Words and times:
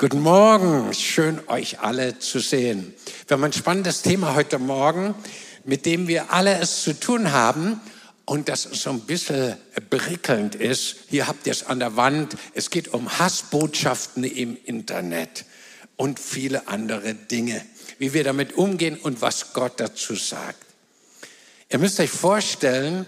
Guten 0.00 0.20
Morgen, 0.20 0.94
schön 0.94 1.46
euch 1.48 1.80
alle 1.80 2.18
zu 2.18 2.38
sehen. 2.38 2.94
Wir 3.28 3.34
haben 3.34 3.44
ein 3.44 3.52
spannendes 3.52 4.00
Thema 4.00 4.34
heute 4.34 4.58
Morgen, 4.58 5.14
mit 5.66 5.84
dem 5.84 6.08
wir 6.08 6.32
alle 6.32 6.58
es 6.58 6.84
zu 6.84 6.98
tun 6.98 7.32
haben 7.32 7.78
und 8.24 8.48
das 8.48 8.62
so 8.62 8.88
ein 8.88 9.00
bisschen 9.00 9.58
berickelnd 9.90 10.54
ist. 10.54 10.96
Hier 11.10 11.26
habt 11.26 11.46
ihr 11.46 11.52
es 11.52 11.66
an 11.66 11.80
der 11.80 11.96
Wand. 11.96 12.34
Es 12.54 12.70
geht 12.70 12.94
um 12.94 13.18
Hassbotschaften 13.18 14.24
im 14.24 14.56
Internet 14.64 15.44
und 15.96 16.18
viele 16.18 16.66
andere 16.66 17.12
Dinge, 17.12 17.62
wie 17.98 18.14
wir 18.14 18.24
damit 18.24 18.54
umgehen 18.54 18.96
und 18.96 19.20
was 19.20 19.52
Gott 19.52 19.80
dazu 19.80 20.14
sagt. 20.14 20.64
Ihr 21.68 21.78
müsst 21.78 22.00
euch 22.00 22.08
vorstellen, 22.08 23.04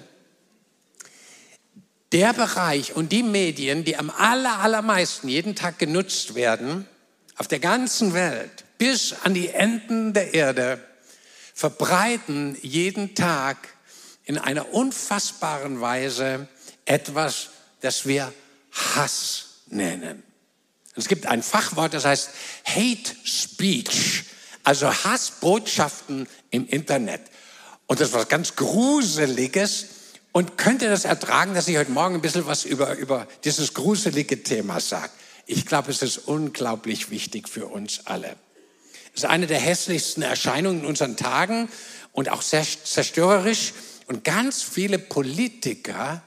der 2.12 2.32
Bereich 2.32 2.94
und 2.94 3.10
die 3.10 3.22
Medien, 3.22 3.84
die 3.84 3.96
am 3.96 4.10
aller, 4.10 4.58
allermeisten 4.60 5.28
jeden 5.28 5.54
Tag 5.54 5.78
genutzt 5.78 6.34
werden, 6.34 6.86
auf 7.36 7.48
der 7.48 7.58
ganzen 7.58 8.12
Welt, 8.12 8.64
bis 8.78 9.14
an 9.22 9.34
die 9.34 9.48
Enden 9.48 10.12
der 10.12 10.34
Erde, 10.34 10.82
verbreiten 11.54 12.56
jeden 12.60 13.14
Tag 13.14 13.56
in 14.24 14.38
einer 14.38 14.72
unfassbaren 14.72 15.80
Weise 15.80 16.48
etwas, 16.84 17.50
das 17.80 18.06
wir 18.06 18.32
Hass 18.70 19.62
nennen. 19.66 20.22
Es 20.94 21.08
gibt 21.08 21.26
ein 21.26 21.42
Fachwort, 21.42 21.94
das 21.94 22.04
heißt 22.04 22.30
Hate 22.66 23.16
Speech, 23.24 24.24
also 24.62 24.92
Hassbotschaften 24.92 26.28
im 26.50 26.66
Internet. 26.68 27.22
Und 27.86 28.00
das 28.00 28.08
ist 28.08 28.14
was 28.14 28.28
ganz 28.28 28.56
Gruseliges, 28.56 29.86
und 30.32 30.56
könnt 30.56 30.80
ihr 30.82 30.88
das 30.88 31.04
ertragen, 31.04 31.54
dass 31.54 31.68
ich 31.68 31.76
heute 31.76 31.90
Morgen 31.90 32.14
ein 32.14 32.22
bisschen 32.22 32.46
was 32.46 32.64
über, 32.64 32.96
über 32.96 33.28
dieses 33.44 33.74
gruselige 33.74 34.42
Thema 34.42 34.80
sage? 34.80 35.12
Ich 35.46 35.66
glaube, 35.66 35.90
es 35.90 36.00
ist 36.00 36.18
unglaublich 36.18 37.10
wichtig 37.10 37.48
für 37.48 37.66
uns 37.66 38.06
alle. 38.06 38.36
Es 39.14 39.24
ist 39.24 39.28
eine 39.28 39.46
der 39.46 39.58
hässlichsten 39.58 40.22
Erscheinungen 40.22 40.80
in 40.80 40.86
unseren 40.86 41.16
Tagen 41.16 41.68
und 42.12 42.30
auch 42.30 42.40
sehr 42.40 42.64
zerstörerisch. 42.64 43.74
Und 44.06 44.24
ganz 44.24 44.62
viele 44.62 44.98
Politiker 44.98 46.22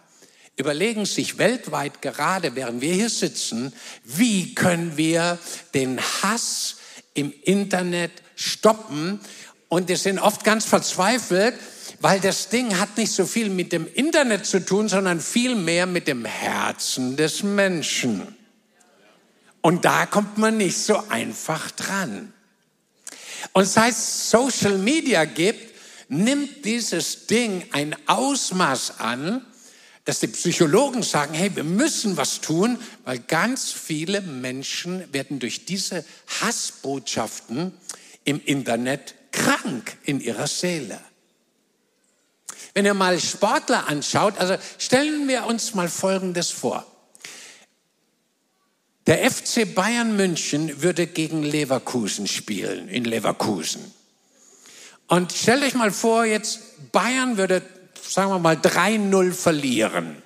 überlegen 0.56 1.06
sich 1.06 1.40
weltweit 1.40 2.02
gerade, 2.04 2.56
während 2.56 2.82
wir 2.82 2.94
hier 2.94 3.10
sitzen, 3.10 3.74
wie 4.04 4.54
können 4.54 4.98
wir 4.98 5.40
den 5.74 6.00
Hass 6.00 6.78
im 7.16 7.34
Internet 7.44 8.12
stoppen. 8.36 9.20
Und 9.68 9.90
die 9.90 9.96
sind 9.96 10.20
oft 10.20 10.44
ganz 10.44 10.66
verzweifelt, 10.66 11.56
weil 12.00 12.20
das 12.20 12.50
Ding 12.50 12.78
hat 12.80 12.98
nicht 12.98 13.12
so 13.12 13.26
viel 13.26 13.50
mit 13.50 13.72
dem 13.72 13.88
Internet 13.94 14.46
zu 14.46 14.64
tun, 14.64 14.90
sondern 14.90 15.20
viel 15.20 15.56
mehr 15.56 15.86
mit 15.86 16.08
dem 16.08 16.26
Herzen 16.26 17.16
des 17.16 17.44
Menschen. 17.44 18.36
Und 19.62 19.86
da 19.86 20.06
kommt 20.06 20.38
man 20.38 20.58
nicht 20.58 20.78
so 20.78 20.98
einfach 21.10 21.72
dran. 21.72 22.34
Und 23.54 23.66
seit 23.66 23.92
es 23.94 24.30
Social 24.30 24.78
Media 24.78 25.26
gibt, 25.26 25.76
nimmt 26.08 26.66
dieses 26.66 27.28
Ding 27.28 27.66
ein 27.72 27.96
Ausmaß 28.08 29.00
an, 29.00 29.46
dass 30.04 30.20
die 30.20 30.28
Psychologen 30.28 31.02
sagen, 31.02 31.34
hey, 31.34 31.56
wir 31.56 31.64
müssen 31.64 32.16
was 32.16 32.42
tun, 32.42 32.78
weil 33.06 33.20
ganz 33.20 33.72
viele 33.72 34.22
Menschen 34.22 35.12
werden 35.12 35.40
durch 35.40 35.66
diese 35.66 36.06
Hassbotschaften 36.42 37.74
im 38.24 38.40
Internet 38.46 39.16
krank 39.32 39.98
in 40.04 40.22
ihrer 40.22 40.48
Seele. 40.48 41.00
Wenn 42.76 42.86
ihr 42.86 42.94
mal 42.94 43.20
Sportler 43.22 43.88
anschaut, 43.88 44.38
also 44.38 44.58
stellen 44.78 45.30
wir 45.30 45.46
uns 45.46 45.74
mal 45.74 45.88
Folgendes 45.88 46.52
vor. 46.52 46.86
Der 49.08 49.32
FC 49.32 49.74
Bayern 49.74 50.18
München 50.18 50.82
würde 50.82 51.08
gegen 51.08 51.42
Leverkusen 51.42 52.28
spielen, 52.28 52.90
in 52.90 53.06
Leverkusen. 53.06 53.94
Und 55.08 55.32
stellt 55.32 55.64
euch 55.64 55.76
mal 55.76 55.92
vor, 55.92 56.26
jetzt 56.26 56.92
Bayern 56.92 57.38
würde, 57.38 57.62
sagen 58.06 58.32
wir 58.32 58.40
mal, 58.40 58.56
3-0 58.56 59.32
verlieren. 59.32 60.22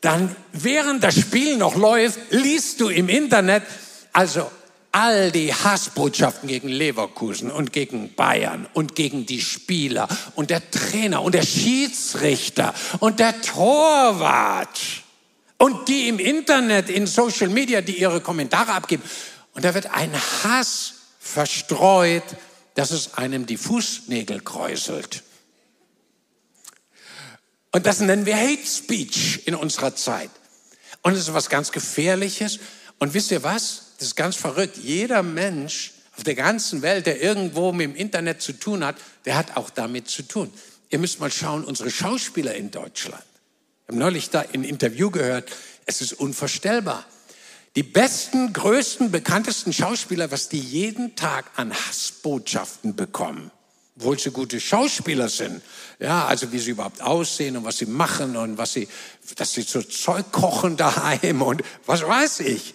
Dann, 0.00 0.34
während 0.52 1.04
das 1.04 1.20
Spiel 1.20 1.56
noch 1.56 1.76
läuft, 1.76 2.18
liest 2.30 2.80
du 2.80 2.88
im 2.88 3.08
Internet, 3.08 3.62
also 4.12 4.50
all 4.92 5.30
die 5.30 5.54
Hassbotschaften 5.54 6.48
gegen 6.48 6.68
Leverkusen 6.68 7.50
und 7.50 7.72
gegen 7.72 8.14
Bayern 8.14 8.66
und 8.72 8.94
gegen 8.94 9.26
die 9.26 9.40
Spieler 9.40 10.08
und 10.34 10.50
der 10.50 10.70
Trainer 10.70 11.22
und 11.22 11.34
der 11.34 11.42
Schiedsrichter 11.42 12.74
und 12.98 13.20
der 13.20 13.40
Torwart 13.40 14.80
und 15.58 15.88
die 15.88 16.08
im 16.08 16.18
Internet, 16.18 16.88
in 16.88 17.06
Social 17.06 17.48
Media, 17.48 17.82
die 17.82 18.00
ihre 18.00 18.20
Kommentare 18.20 18.72
abgeben. 18.72 19.02
Und 19.54 19.64
da 19.64 19.74
wird 19.74 19.86
ein 19.86 20.12
Hass 20.42 20.94
verstreut, 21.18 22.24
dass 22.74 22.90
es 22.90 23.14
einem 23.14 23.46
die 23.46 23.58
Fußnägel 23.58 24.40
kräuselt. 24.40 25.22
Und 27.72 27.86
das 27.86 28.00
nennen 28.00 28.26
wir 28.26 28.36
Hate 28.36 28.66
Speech 28.66 29.42
in 29.46 29.54
unserer 29.54 29.94
Zeit. 29.94 30.30
Und 31.02 31.12
es 31.12 31.20
ist 31.20 31.34
was 31.34 31.48
ganz 31.48 31.72
Gefährliches. 31.72 32.58
Und 32.98 33.14
wisst 33.14 33.30
ihr 33.30 33.42
was? 33.42 33.89
Das 34.00 34.06
ist 34.08 34.16
ganz 34.16 34.34
verrückt. 34.34 34.78
Jeder 34.78 35.22
Mensch 35.22 35.92
auf 36.16 36.24
der 36.24 36.34
ganzen 36.34 36.80
Welt, 36.80 37.04
der 37.04 37.20
irgendwo 37.20 37.70
mit 37.70 37.84
dem 37.84 37.94
Internet 37.94 38.40
zu 38.40 38.54
tun 38.54 38.82
hat, 38.82 38.96
der 39.26 39.36
hat 39.36 39.58
auch 39.58 39.68
damit 39.68 40.08
zu 40.08 40.22
tun. 40.22 40.50
Ihr 40.88 40.98
müsst 40.98 41.20
mal 41.20 41.30
schauen, 41.30 41.64
unsere 41.64 41.90
Schauspieler 41.90 42.54
in 42.54 42.70
Deutschland. 42.70 43.22
Ich 43.82 43.88
habe 43.88 43.98
neulich 43.98 44.30
da 44.30 44.42
ein 44.54 44.64
Interview 44.64 45.10
gehört. 45.10 45.50
Es 45.84 46.00
ist 46.00 46.14
unvorstellbar. 46.14 47.04
Die 47.76 47.82
besten, 47.82 48.54
größten, 48.54 49.10
bekanntesten 49.10 49.74
Schauspieler, 49.74 50.30
was 50.30 50.48
die 50.48 50.60
jeden 50.60 51.14
Tag 51.14 51.50
an 51.56 51.74
Hassbotschaften 51.74 52.96
bekommen 52.96 53.50
obwohl 53.96 54.18
sie 54.18 54.30
gute 54.30 54.58
Schauspieler 54.60 55.28
sind. 55.28 55.60
Ja, 55.98 56.24
also 56.24 56.50
wie 56.52 56.58
sie 56.58 56.70
überhaupt 56.70 57.02
aussehen 57.02 57.58
und 57.58 57.64
was 57.64 57.76
sie 57.76 57.86
machen 57.86 58.34
und 58.34 58.56
was 58.56 58.72
sie, 58.72 58.88
dass 59.36 59.52
sie 59.52 59.60
so 59.60 59.82
Zeug 59.82 60.32
kochen 60.32 60.78
daheim 60.78 61.42
und 61.42 61.62
was 61.84 62.00
weiß 62.06 62.40
ich. 62.40 62.72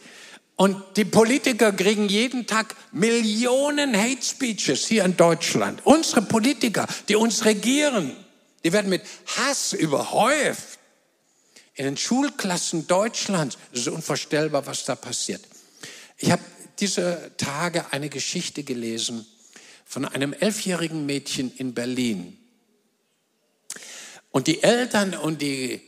Und 0.55 0.81
die 0.95 1.05
Politiker 1.05 1.73
kriegen 1.73 2.07
jeden 2.07 2.47
Tag 2.47 2.75
Millionen 2.93 3.95
Hate 3.95 4.23
Speeches 4.23 4.87
hier 4.87 5.03
in 5.03 5.17
Deutschland. 5.17 5.85
Unsere 5.85 6.21
Politiker, 6.21 6.87
die 7.09 7.17
uns 7.17 7.43
regieren, 7.43 8.15
die 8.63 8.71
werden 8.71 8.89
mit 8.89 9.01
Hass 9.37 9.73
überhäuft. 9.73 10.79
In 11.73 11.85
den 11.85 11.97
Schulklassen 11.97 12.87
Deutschlands 12.87 13.57
es 13.73 13.81
ist 13.81 13.87
unvorstellbar, 13.89 14.65
was 14.65 14.85
da 14.85 14.95
passiert. 14.95 15.41
Ich 16.17 16.31
habe 16.31 16.41
diese 16.79 17.31
Tage 17.37 17.91
eine 17.91 18.07
Geschichte 18.09 18.63
gelesen 18.63 19.25
von 19.85 20.05
einem 20.05 20.31
elfjährigen 20.31 21.05
Mädchen 21.05 21.51
in 21.57 21.73
Berlin. 21.73 22.37
Und 24.31 24.47
die 24.47 24.63
Eltern 24.63 25.13
und 25.15 25.41
die 25.41 25.81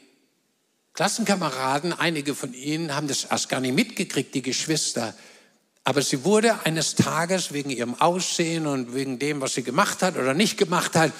Klassenkameraden, 0.98 1.94
einige 1.94 2.34
von 2.34 2.56
ihnen 2.56 2.96
haben 2.96 3.08
das 3.08 3.26
erst 3.26 3.50
gar 3.50 3.60
nicht 3.60 3.76
mitgekriegt, 3.76 4.34
die 4.34 4.42
Geschwister. 4.42 5.14
Aber 5.84 6.02
sie 6.02 6.24
wurde 6.24 6.66
eines 6.66 6.96
Tages 6.96 7.54
wegen 7.54 7.70
ihrem 7.70 7.94
Aussehen 8.02 8.66
und 8.66 8.96
wegen 8.96 9.20
dem, 9.20 9.40
was 9.40 9.54
sie 9.54 9.62
gemacht 9.62 10.02
hat 10.02 10.18
oder 10.18 10.34
nicht 10.34 10.58
gemacht 10.58 10.96
hat, 10.96 11.12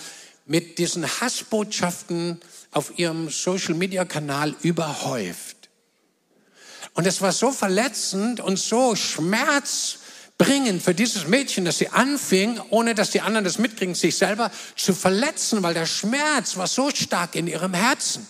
mit 0.48 0.80
diesen 0.80 1.06
Hassbotschaften 1.06 2.42
auf 2.72 2.98
ihrem 2.98 3.30
Social-Media-Kanal 3.30 4.56
überhäuft. 4.64 5.70
Und 6.96 7.06
es 7.06 7.22
war 7.22 7.32
so 7.32 7.52
verletzend 7.52 8.40
und 8.40 8.58
so 8.58 8.96
schmerzbringend 8.96 10.82
für 10.82 10.96
dieses 10.96 11.28
Mädchen, 11.28 11.66
dass 11.66 11.78
sie 11.78 11.90
anfing, 11.90 12.60
ohne 12.72 12.96
dass 12.96 13.12
die 13.12 13.22
anderen 13.22 13.44
das 13.44 13.60
mitkriegen, 13.60 13.94
sich 13.94 14.18
selber 14.18 14.50
zu 14.76 14.96
verletzen, 14.96 15.62
weil 15.62 15.76
der 15.76 15.86
Schmerz 15.86 16.58
war 16.58 16.66
so 16.66 16.90
stark 16.90 17.36
in 17.36 17.46
ihrem 17.46 17.76
Herzen. 17.76 18.26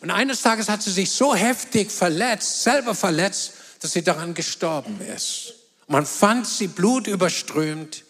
Und 0.00 0.10
eines 0.10 0.42
Tages 0.42 0.68
hat 0.68 0.82
sie 0.82 0.90
sich 0.90 1.10
so 1.10 1.34
heftig 1.34 1.90
verletzt, 1.90 2.62
selber 2.62 2.94
verletzt, 2.94 3.52
dass 3.80 3.92
sie 3.92 4.02
daran 4.02 4.34
gestorben 4.34 5.00
ist. 5.00 5.54
Man 5.88 6.06
fand 6.06 6.46
sie 6.46 6.68
blutüberströmt 6.68 8.04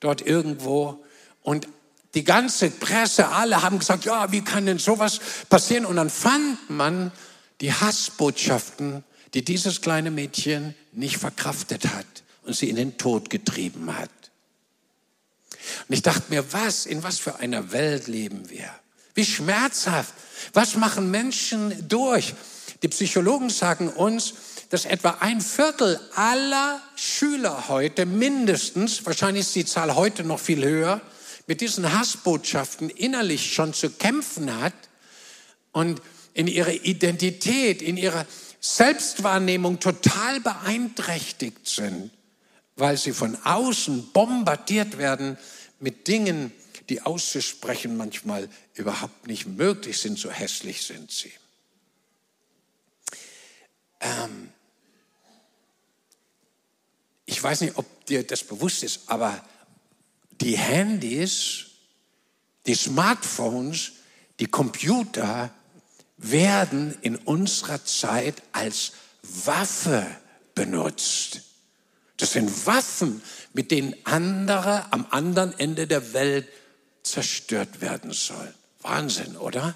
dort 0.00 0.22
irgendwo 0.22 1.04
und 1.42 1.68
die 2.14 2.24
ganze 2.24 2.70
Presse, 2.70 3.28
alle 3.28 3.62
haben 3.62 3.78
gesagt, 3.78 4.04
ja, 4.04 4.32
wie 4.32 4.42
kann 4.42 4.66
denn 4.66 4.78
sowas 4.78 5.20
passieren? 5.48 5.86
Und 5.86 5.96
dann 5.96 6.10
fand 6.10 6.68
man 6.68 7.12
die 7.60 7.72
Hassbotschaften, 7.72 9.04
die 9.34 9.44
dieses 9.44 9.80
kleine 9.80 10.10
Mädchen 10.10 10.74
nicht 10.92 11.18
verkraftet 11.18 11.86
hat 11.94 12.06
und 12.42 12.56
sie 12.56 12.68
in 12.68 12.76
den 12.76 12.98
Tod 12.98 13.30
getrieben 13.30 13.96
hat. 13.96 14.10
Und 15.88 15.94
ich 15.94 16.02
dachte 16.02 16.24
mir, 16.30 16.52
was, 16.52 16.86
in 16.86 17.02
was 17.02 17.18
für 17.18 17.36
einer 17.36 17.70
Welt 17.70 18.08
leben 18.08 18.50
wir? 18.50 18.70
Wie 19.14 19.24
schmerzhaft. 19.24 20.14
Was 20.52 20.76
machen 20.76 21.10
Menschen 21.10 21.88
durch? 21.88 22.34
Die 22.82 22.88
Psychologen 22.88 23.50
sagen 23.50 23.88
uns, 23.88 24.34
dass 24.70 24.84
etwa 24.84 25.18
ein 25.20 25.40
Viertel 25.40 26.00
aller 26.14 26.80
Schüler 26.96 27.68
heute 27.68 28.06
mindestens, 28.06 29.04
wahrscheinlich 29.04 29.42
ist 29.46 29.54
die 29.54 29.66
Zahl 29.66 29.94
heute 29.96 30.22
noch 30.24 30.38
viel 30.38 30.64
höher, 30.64 31.00
mit 31.46 31.60
diesen 31.60 31.92
Hassbotschaften 31.92 32.88
innerlich 32.88 33.52
schon 33.52 33.74
zu 33.74 33.90
kämpfen 33.90 34.60
hat 34.60 34.72
und 35.72 36.00
in 36.32 36.46
ihrer 36.46 36.72
Identität, 36.72 37.82
in 37.82 37.96
ihrer 37.96 38.24
Selbstwahrnehmung 38.60 39.80
total 39.80 40.40
beeinträchtigt 40.40 41.66
sind, 41.68 42.10
weil 42.76 42.96
sie 42.96 43.12
von 43.12 43.36
außen 43.42 44.12
bombardiert 44.12 44.98
werden 44.98 45.36
mit 45.80 46.06
Dingen, 46.06 46.52
die 46.90 47.00
auszusprechen 47.02 47.96
manchmal 47.96 48.48
überhaupt 48.74 49.28
nicht 49.28 49.46
möglich 49.46 49.98
sind, 49.98 50.18
so 50.18 50.30
hässlich 50.30 50.82
sind 50.82 51.10
sie. 51.10 51.32
Ähm 54.00 54.52
ich 57.26 57.40
weiß 57.40 57.60
nicht, 57.60 57.78
ob 57.78 58.04
dir 58.06 58.26
das 58.26 58.42
bewusst 58.42 58.82
ist, 58.82 59.02
aber 59.06 59.42
die 60.40 60.58
Handys, 60.58 61.66
die 62.66 62.74
Smartphones, 62.74 63.92
die 64.40 64.46
Computer 64.46 65.54
werden 66.16 66.98
in 67.02 67.14
unserer 67.16 67.84
Zeit 67.84 68.42
als 68.50 68.92
Waffe 69.22 70.04
benutzt. 70.56 71.42
Das 72.16 72.32
sind 72.32 72.66
Waffen, 72.66 73.22
mit 73.52 73.70
denen 73.70 73.94
andere 74.04 74.92
am 74.92 75.06
anderen 75.10 75.56
Ende 75.58 75.86
der 75.86 76.12
Welt 76.12 76.48
zerstört 77.02 77.80
werden 77.80 78.12
sollen. 78.12 78.54
Wahnsinn, 78.82 79.36
oder? 79.36 79.74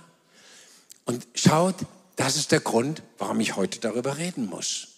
Und 1.04 1.26
schaut, 1.34 1.76
das 2.16 2.36
ist 2.36 2.52
der 2.52 2.60
Grund, 2.60 3.02
warum 3.18 3.40
ich 3.40 3.56
heute 3.56 3.80
darüber 3.80 4.16
reden 4.18 4.46
muss. 4.46 4.88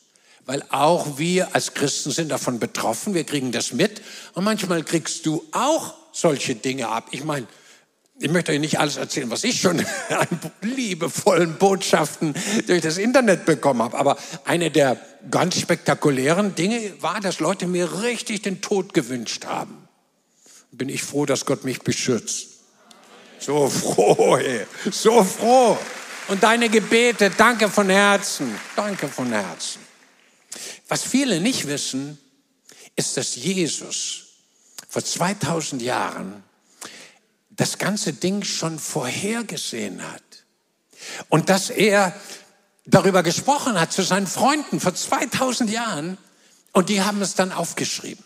Weil 0.44 0.62
auch 0.70 1.18
wir 1.18 1.54
als 1.54 1.74
Christen 1.74 2.12
sind 2.12 2.28
davon 2.28 2.60
betroffen, 2.60 3.14
wir 3.14 3.24
kriegen 3.24 3.50
das 3.50 3.72
mit 3.72 4.00
und 4.34 4.44
manchmal 4.44 4.84
kriegst 4.84 5.26
du 5.26 5.44
auch 5.50 5.94
solche 6.12 6.54
Dinge 6.54 6.88
ab. 6.88 7.08
Ich 7.10 7.24
meine, 7.24 7.48
ich 8.18 8.30
möchte 8.30 8.52
euch 8.52 8.60
nicht 8.60 8.78
alles 8.78 8.96
erzählen, 8.96 9.30
was 9.30 9.44
ich 9.44 9.60
schon 9.60 9.80
an 10.08 10.28
liebevollen 10.62 11.58
Botschaften 11.58 12.34
durch 12.66 12.80
das 12.80 12.96
Internet 12.96 13.44
bekommen 13.44 13.82
habe. 13.82 13.98
Aber 13.98 14.16
eine 14.44 14.70
der 14.70 14.98
ganz 15.30 15.58
spektakulären 15.58 16.54
Dinge 16.54 16.94
war, 17.00 17.20
dass 17.20 17.40
Leute 17.40 17.66
mir 17.66 18.02
richtig 18.02 18.42
den 18.42 18.60
Tod 18.60 18.94
gewünscht 18.94 19.46
haben. 19.46 19.85
Bin 20.72 20.88
ich 20.88 21.02
froh, 21.02 21.26
dass 21.26 21.46
Gott 21.46 21.64
mich 21.64 21.80
beschützt. 21.80 22.48
So 23.38 23.68
froh, 23.68 24.36
ey. 24.36 24.66
so 24.90 25.22
froh. 25.22 25.78
Und 26.28 26.42
deine 26.42 26.68
Gebete, 26.68 27.30
danke 27.30 27.68
von 27.68 27.88
Herzen, 27.88 28.58
danke 28.74 29.08
von 29.08 29.30
Herzen. 29.30 29.80
Was 30.88 31.02
viele 31.02 31.40
nicht 31.40 31.66
wissen, 31.66 32.18
ist, 32.96 33.16
dass 33.16 33.36
Jesus 33.36 34.24
vor 34.88 35.04
2000 35.04 35.82
Jahren 35.82 36.42
das 37.50 37.78
ganze 37.78 38.12
Ding 38.12 38.42
schon 38.42 38.78
vorhergesehen 38.78 40.02
hat. 40.12 40.22
Und 41.28 41.48
dass 41.48 41.70
er 41.70 42.18
darüber 42.84 43.22
gesprochen 43.22 43.78
hat 43.80 43.92
zu 43.92 44.02
seinen 44.02 44.26
Freunden 44.26 44.80
vor 44.80 44.94
2000 44.94 45.70
Jahren 45.70 46.18
und 46.72 46.88
die 46.88 47.02
haben 47.02 47.20
es 47.22 47.34
dann 47.34 47.52
aufgeschrieben. 47.52 48.24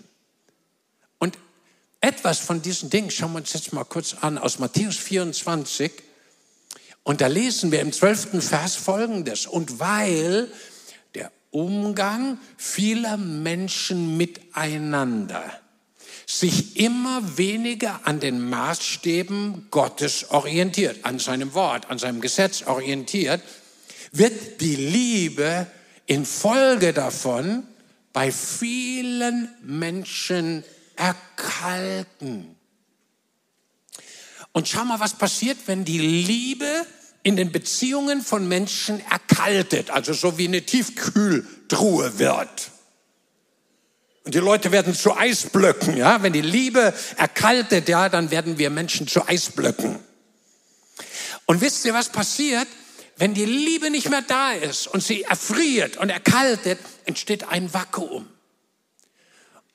Etwas 2.01 2.39
von 2.39 2.63
diesen 2.63 2.89
Dingen 2.89 3.11
schauen 3.11 3.33
wir 3.33 3.39
uns 3.39 3.53
jetzt 3.53 3.73
mal 3.73 3.85
kurz 3.85 4.17
an 4.21 4.39
aus 4.39 4.59
Matthäus 4.59 4.97
24. 4.97 5.93
Und 7.03 7.21
da 7.21 7.27
lesen 7.27 7.73
wir 7.73 7.81
im 7.81 7.93
zwölften 7.93 8.41
Vers 8.41 8.75
folgendes. 8.75 9.47
Und 9.47 9.81
weil 9.81 10.51
der 11.15 11.31
Umgang 11.51 12.39
vieler 12.57 13.19
Menschen 13.19 14.17
miteinander 14.17 15.61
sich 16.27 16.77
immer 16.77 17.37
weniger 17.37 18.01
an 18.05 18.21
den 18.21 18.49
Maßstäben 18.49 19.67
Gottes 19.71 20.31
orientiert, 20.31 21.05
an 21.05 21.19
seinem 21.19 21.55
Wort, 21.55 21.91
an 21.91 21.99
seinem 21.99 22.21
Gesetz 22.21 22.63
orientiert, 22.63 23.43
wird 24.13 24.61
die 24.61 24.77
Liebe 24.77 25.67
infolge 26.07 26.93
davon 26.93 27.65
bei 28.13 28.33
vielen 28.33 29.49
Menschen 29.63 30.65
erkalten. 31.01 32.57
Und 34.53 34.69
schau 34.69 34.85
mal, 34.85 35.01
was 35.01 35.15
passiert, 35.15 35.57
wenn 35.67 35.85
die 35.85 35.99
Liebe 35.99 36.87
in 37.23 37.37
den 37.37 37.53
Beziehungen 37.53 38.23
von 38.23 38.47
Menschen 38.49 39.01
erkaltet, 39.11 39.91
also 39.91 40.13
so 40.13 40.39
wie 40.39 40.49
eine 40.49 40.63
Tiefkühltruhe 40.63 42.19
wird. 42.19 42.71
Und 44.25 44.35
die 44.35 44.39
Leute 44.39 44.73
werden 44.73 44.95
zu 44.95 45.17
Eisblöcken, 45.17 45.97
ja. 45.97 46.23
Wenn 46.23 46.33
die 46.33 46.41
Liebe 46.43 46.93
erkaltet, 47.17 47.89
ja, 47.89 48.09
dann 48.09 48.31
werden 48.31 48.59
wir 48.59 48.71
Menschen 48.71 49.09
zu 49.09 49.27
Eisblöcken. 49.27 49.99
Und 51.47 51.61
wisst 51.61 51.85
ihr, 51.85 51.95
was 51.95 52.11
passiert? 52.11 52.69
Wenn 53.17 53.35
die 53.35 53.45
Liebe 53.45 53.91
nicht 53.91 54.09
mehr 54.09 54.23
da 54.23 54.53
ist 54.53 54.87
und 54.87 55.03
sie 55.03 55.23
erfriert 55.23 55.97
und 55.97 56.11
erkaltet, 56.11 56.79
entsteht 57.05 57.49
ein 57.49 57.73
Vakuum. 57.73 58.29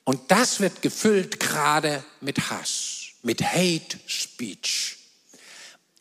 Und 0.06 0.30
das 0.30 0.60
wird 0.60 0.82
gefüllt 0.82 1.40
gerade 1.40 2.04
mit 2.20 2.48
Hass, 2.48 3.06
mit 3.22 3.42
Hate 3.42 3.98
Speech. 4.06 4.98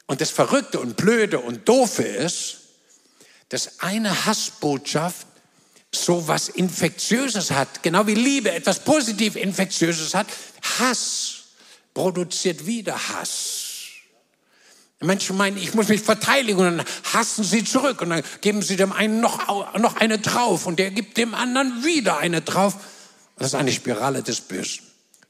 Und 0.06 0.22
das 0.22 0.30
Verrückte 0.30 0.80
und 0.80 0.96
Blöde 0.96 1.40
und 1.40 1.68
Doofe 1.68 2.04
ist, 2.04 2.58
dass 3.50 3.80
eine 3.80 4.28
Hassbotschaft 4.28 5.26
so 5.92 6.28
was 6.28 6.50
Infektiöses 6.50 7.50
hat, 7.50 7.82
genau 7.82 8.06
wie 8.06 8.14
Liebe 8.14 8.52
etwas 8.52 8.80
positiv 8.80 9.36
Infektiöses 9.36 10.14
hat, 10.14 10.28
Hass 10.78 11.46
produziert 11.96 12.68
wieder 12.68 12.96
Hass. 13.10 13.64
Menschen 15.00 15.36
meinen, 15.36 15.58
ich 15.58 15.74
muss 15.74 15.88
mich 15.88 16.02
verteidigen 16.02 16.60
und 16.60 16.78
dann 16.78 16.86
hassen 17.12 17.44
sie 17.44 17.64
zurück 17.64 18.02
und 18.02 18.12
dann 18.12 18.24
geben 18.42 18.62
sie 18.62 18.76
dem 18.76 18.92
einen 18.92 19.20
noch, 19.20 19.76
noch 19.80 19.96
eine 19.96 20.20
drauf 20.20 20.68
und 20.68 20.78
der 20.78 20.92
gibt 20.92 21.18
dem 21.18 21.34
anderen 21.34 21.84
wieder 21.84 22.20
eine 22.20 22.42
drauf. 22.42 22.76
Das 23.38 23.48
ist 23.48 23.56
eine 23.56 23.72
Spirale 23.72 24.24
des 24.24 24.42
Bösen. 24.42 24.86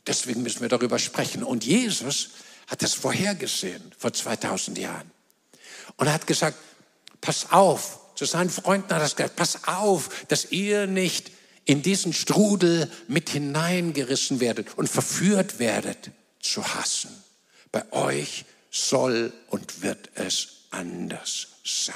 Deswegen 0.06 0.44
müssen 0.44 0.62
wir 0.62 0.69
darüber 0.69 1.00
sprechen. 1.00 1.44
Und 1.44 1.66
Jesus 1.66 2.30
hat 2.68 2.81
das 2.81 2.94
vorhergesehen 2.94 3.81
vor 3.98 4.13
2000 4.13 4.78
Jahren. 4.78 5.10
Und 5.98 6.07
er 6.07 6.13
hat 6.13 6.28
gesagt, 6.28 6.57
pass 7.22 7.52
auf, 7.52 8.00
zu 8.16 8.25
seinen 8.25 8.50
Freunden 8.50 8.94
hat 8.94 9.02
er 9.02 9.10
gesagt, 9.10 9.36
pass 9.36 9.68
auf, 9.68 10.25
dass 10.28 10.52
ihr 10.52 10.88
nicht 10.88 11.31
in 11.66 11.81
diesen 11.81 12.13
Strudel 12.13 12.90
mit 13.07 13.30
hineingerissen 13.30 14.40
werdet 14.40 14.78
und 14.78 14.88
verführt 14.88 15.60
werdet 15.60 16.12
zu 16.40 16.63
hassen. 16.75 17.10
Bei 17.72 17.92
euch 17.92 18.46
soll 18.69 19.34
und 19.50 19.81
wird 19.81 20.10
es 20.16 20.50
anders 20.69 21.48
sein. 21.63 21.96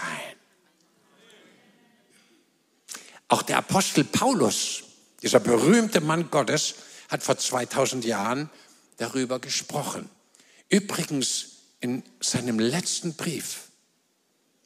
Auch 3.27 3.43
der 3.43 3.57
Apostel 3.57 4.03
Paulus, 4.03 4.83
dieser 5.21 5.39
berühmte 5.39 6.01
Mann 6.01 6.29
Gottes, 6.31 6.75
hat 7.09 7.23
vor 7.23 7.37
2000 7.37 8.05
Jahren 8.05 8.49
darüber 8.97 9.39
gesprochen. 9.39 10.09
Übrigens 10.69 11.45
in 11.79 12.03
seinem 12.19 12.59
letzten 12.59 13.15
Brief, 13.15 13.69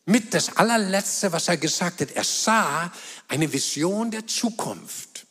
mit 0.05 0.33
das 0.33 0.57
allerletzte, 0.57 1.31
was 1.31 1.47
er 1.47 1.57
gesagt 1.57 2.01
hat. 2.01 2.11
Er 2.11 2.23
sah 2.23 2.91
eine 3.27 3.51
Vision 3.53 4.11
der 4.11 4.27
Zukunft. 4.27 5.25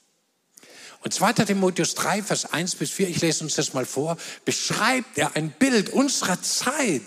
Und 1.01 1.13
2. 1.13 1.33
Timotheus 1.33 1.95
3, 1.95 2.23
Vers 2.23 2.53
1 2.53 2.77
bis 2.77 2.91
4, 2.93 3.09
ich 3.09 3.21
lese 3.21 3.45
uns 3.45 3.57
das 3.57 3.75
mal 3.75 3.85
vor, 3.85 4.17
beschreibt 4.45 5.19
er 5.19 5.35
ein 5.35 5.51
Bild 5.51 5.91
unserer 5.91 6.41
Zeit, 6.41 7.03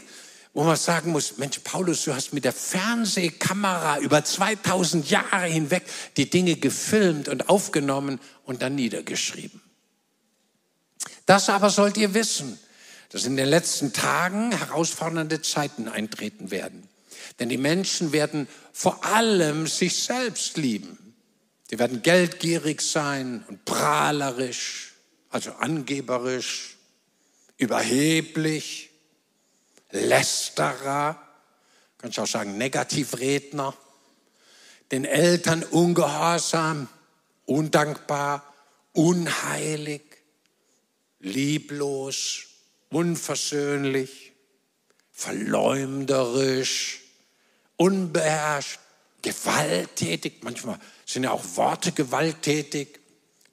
wo 0.55 0.63
man 0.63 0.77
sagen 0.77 1.11
muss, 1.11 1.37
Mensch, 1.37 1.59
Paulus, 1.59 2.05
du 2.05 2.15
hast 2.15 2.31
mit 2.31 2.45
der 2.45 2.53
Fernsehkamera 2.53 3.99
über 3.99 4.23
2000 4.23 5.09
Jahre 5.09 5.47
hinweg 5.47 5.83
die 6.15 6.29
Dinge 6.29 6.55
gefilmt 6.55 7.27
und 7.27 7.49
aufgenommen 7.49 8.21
und 8.45 8.61
dann 8.61 8.73
niedergeschrieben. 8.73 9.61
Das 11.25 11.49
aber 11.49 11.69
sollt 11.69 11.97
ihr 11.97 12.13
wissen, 12.13 12.57
dass 13.09 13.25
in 13.25 13.35
den 13.35 13.49
letzten 13.49 13.91
Tagen 13.91 14.57
herausfordernde 14.57 15.41
Zeiten 15.41 15.89
eintreten 15.89 16.51
werden. 16.51 16.87
Denn 17.37 17.49
die 17.49 17.57
Menschen 17.57 18.13
werden 18.13 18.47
vor 18.71 19.03
allem 19.03 19.67
sich 19.67 20.03
selbst 20.03 20.55
lieben. 20.55 21.15
Die 21.69 21.79
werden 21.79 22.01
geldgierig 22.01 22.79
sein 22.79 23.43
und 23.49 23.65
prahlerisch, 23.65 24.93
also 25.29 25.51
angeberisch, 25.51 26.77
überheblich, 27.57 28.91
lästerer, 29.95 31.19
kannst 31.97 32.17
du 32.17 32.21
auch 32.21 32.27
sagen 32.27 32.57
Negativredner, 32.57 33.73
den 34.91 35.05
Eltern 35.05 35.63
ungehorsam, 35.63 36.87
undankbar, 37.45 38.53
unheilig, 38.93 40.01
lieblos, 41.19 42.45
unversöhnlich, 42.89 44.33
verleumderisch, 45.11 47.01
unbeherrscht, 47.77 48.79
gewalttätig, 49.21 50.43
manchmal 50.43 50.79
sind 51.05 51.23
ja 51.23 51.31
auch 51.31 51.43
Worte 51.55 51.91
gewalttätig, 51.91 52.99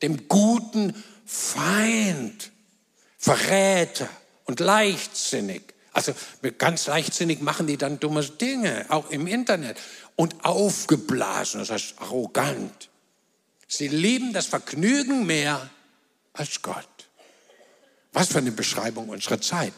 dem 0.03 0.29
guten 0.29 1.03
Feind, 1.25 2.51
Verräter 3.17 4.09
und 4.45 4.61
leichtsinnig. 4.61 5.63
Also 5.93 6.15
ganz 6.59 6.87
leichtsinnig 6.87 7.41
machen 7.41 7.67
die 7.67 7.77
dann 7.77 8.01
dumme 8.01 8.25
Dinge, 8.25 8.87
auch 8.89 9.11
im 9.11 9.27
Internet. 9.27 9.79
und 10.17 10.45
aufgeblasen, 10.45 11.61
das 11.61 11.71
heißt 11.71 11.95
arrogant. 11.99 12.91
Sie 13.67 13.89
lieben 13.89 14.35
das 14.35 14.47
Vergnügen 14.47 15.25
mehr 15.25 15.71
als 16.35 16.61
Gott. 16.61 16.87
Was 18.13 18.29
für 18.29 18.39
eine 18.39 18.53
Beschreibung 18.53 19.09
unserer 19.09 19.41
Zeit. 19.41 19.73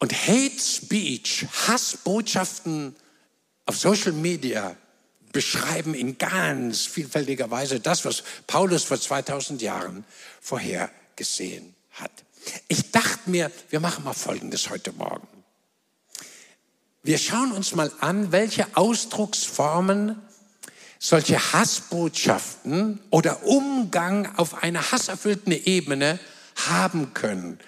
Und 0.00 0.12
Hate 0.12 0.58
Speech, 0.58 1.46
Hassbotschaften 1.68 2.96
auf 3.66 3.78
Social 3.78 4.10
Media 4.10 4.76
beschreiben 5.32 5.94
in 5.94 6.18
ganz 6.18 6.86
vielfältiger 6.86 7.50
Weise 7.50 7.78
das, 7.78 8.04
was 8.04 8.24
Paulus 8.48 8.82
vor 8.82 9.00
2000 9.00 9.62
Jahren 9.62 10.04
vorhergesehen 10.40 11.74
hat. 11.92 12.10
Ich 12.68 12.90
dachte 12.90 13.30
mir, 13.30 13.50
wir 13.70 13.80
machen 13.80 14.04
mal 14.04 14.14
Folgendes 14.14 14.70
heute 14.70 14.92
Morgen. 14.92 15.26
Wir 17.02 17.18
schauen 17.18 17.52
uns 17.52 17.74
mal 17.74 17.90
an, 18.00 18.30
welche 18.30 18.76
Ausdrucksformen 18.76 20.20
solche 21.00 21.52
Hassbotschaften 21.52 23.00
oder 23.10 23.44
Umgang 23.44 24.36
auf 24.36 24.62
einer 24.62 24.92
hasserfüllten 24.92 25.52
Ebene 25.52 26.20
haben 26.68 27.12
können. 27.12 27.58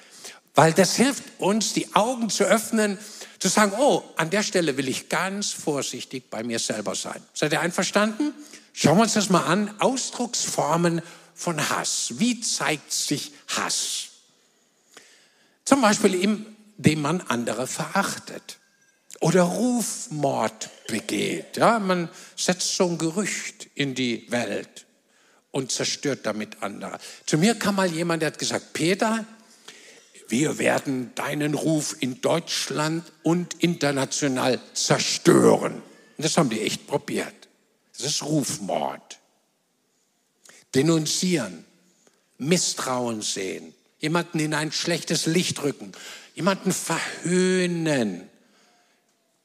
Weil 0.54 0.72
das 0.72 0.94
hilft 0.94 1.24
uns, 1.38 1.72
die 1.72 1.96
Augen 1.96 2.30
zu 2.30 2.44
öffnen, 2.44 2.96
zu 3.40 3.48
sagen, 3.48 3.72
oh, 3.76 4.04
an 4.16 4.30
der 4.30 4.44
Stelle 4.44 4.76
will 4.76 4.88
ich 4.88 5.08
ganz 5.08 5.50
vorsichtig 5.50 6.30
bei 6.30 6.44
mir 6.44 6.60
selber 6.60 6.94
sein. 6.94 7.20
Seid 7.34 7.50
ihr 7.50 7.60
einverstanden? 7.60 8.32
Schauen 8.72 8.98
wir 8.98 9.02
uns 9.02 9.14
das 9.14 9.30
mal 9.30 9.44
an. 9.44 9.74
Ausdrucksformen 9.80 11.02
von 11.34 11.68
Hass. 11.70 12.14
Wie 12.18 12.40
zeigt 12.40 12.92
sich 12.92 13.32
Hass? 13.48 14.10
Zum 15.64 15.80
Beispiel, 15.80 16.14
indem 16.14 17.02
man 17.02 17.20
andere 17.22 17.66
verachtet 17.66 18.58
oder 19.20 19.42
Rufmord 19.42 20.68
begeht. 20.88 21.56
Ja, 21.56 21.78
man 21.78 22.08
setzt 22.36 22.76
so 22.76 22.86
ein 22.86 22.98
Gerücht 22.98 23.68
in 23.74 23.94
die 23.94 24.30
Welt 24.30 24.86
und 25.50 25.72
zerstört 25.72 26.20
damit 26.24 26.62
andere. 26.62 26.98
Zu 27.26 27.38
mir 27.38 27.54
kam 27.54 27.76
mal 27.76 27.90
jemand, 27.90 28.22
der 28.22 28.28
hat 28.28 28.38
gesagt, 28.38 28.72
Peter, 28.72 29.24
wir 30.28 30.58
werden 30.58 31.14
deinen 31.14 31.54
Ruf 31.54 31.96
in 32.00 32.20
Deutschland 32.20 33.12
und 33.22 33.54
international 33.62 34.60
zerstören. 34.72 35.74
Und 35.74 36.24
das 36.24 36.36
haben 36.36 36.50
die 36.50 36.60
echt 36.60 36.86
probiert. 36.86 37.34
Das 37.96 38.06
ist 38.06 38.22
Rufmord. 38.22 39.18
Denunzieren, 40.74 41.64
Misstrauen 42.38 43.22
sehen, 43.22 43.73
jemanden 44.04 44.38
in 44.38 44.52
ein 44.52 44.70
schlechtes 44.70 45.24
Licht 45.24 45.62
rücken, 45.62 45.92
jemanden 46.34 46.72
verhöhnen. 46.72 48.28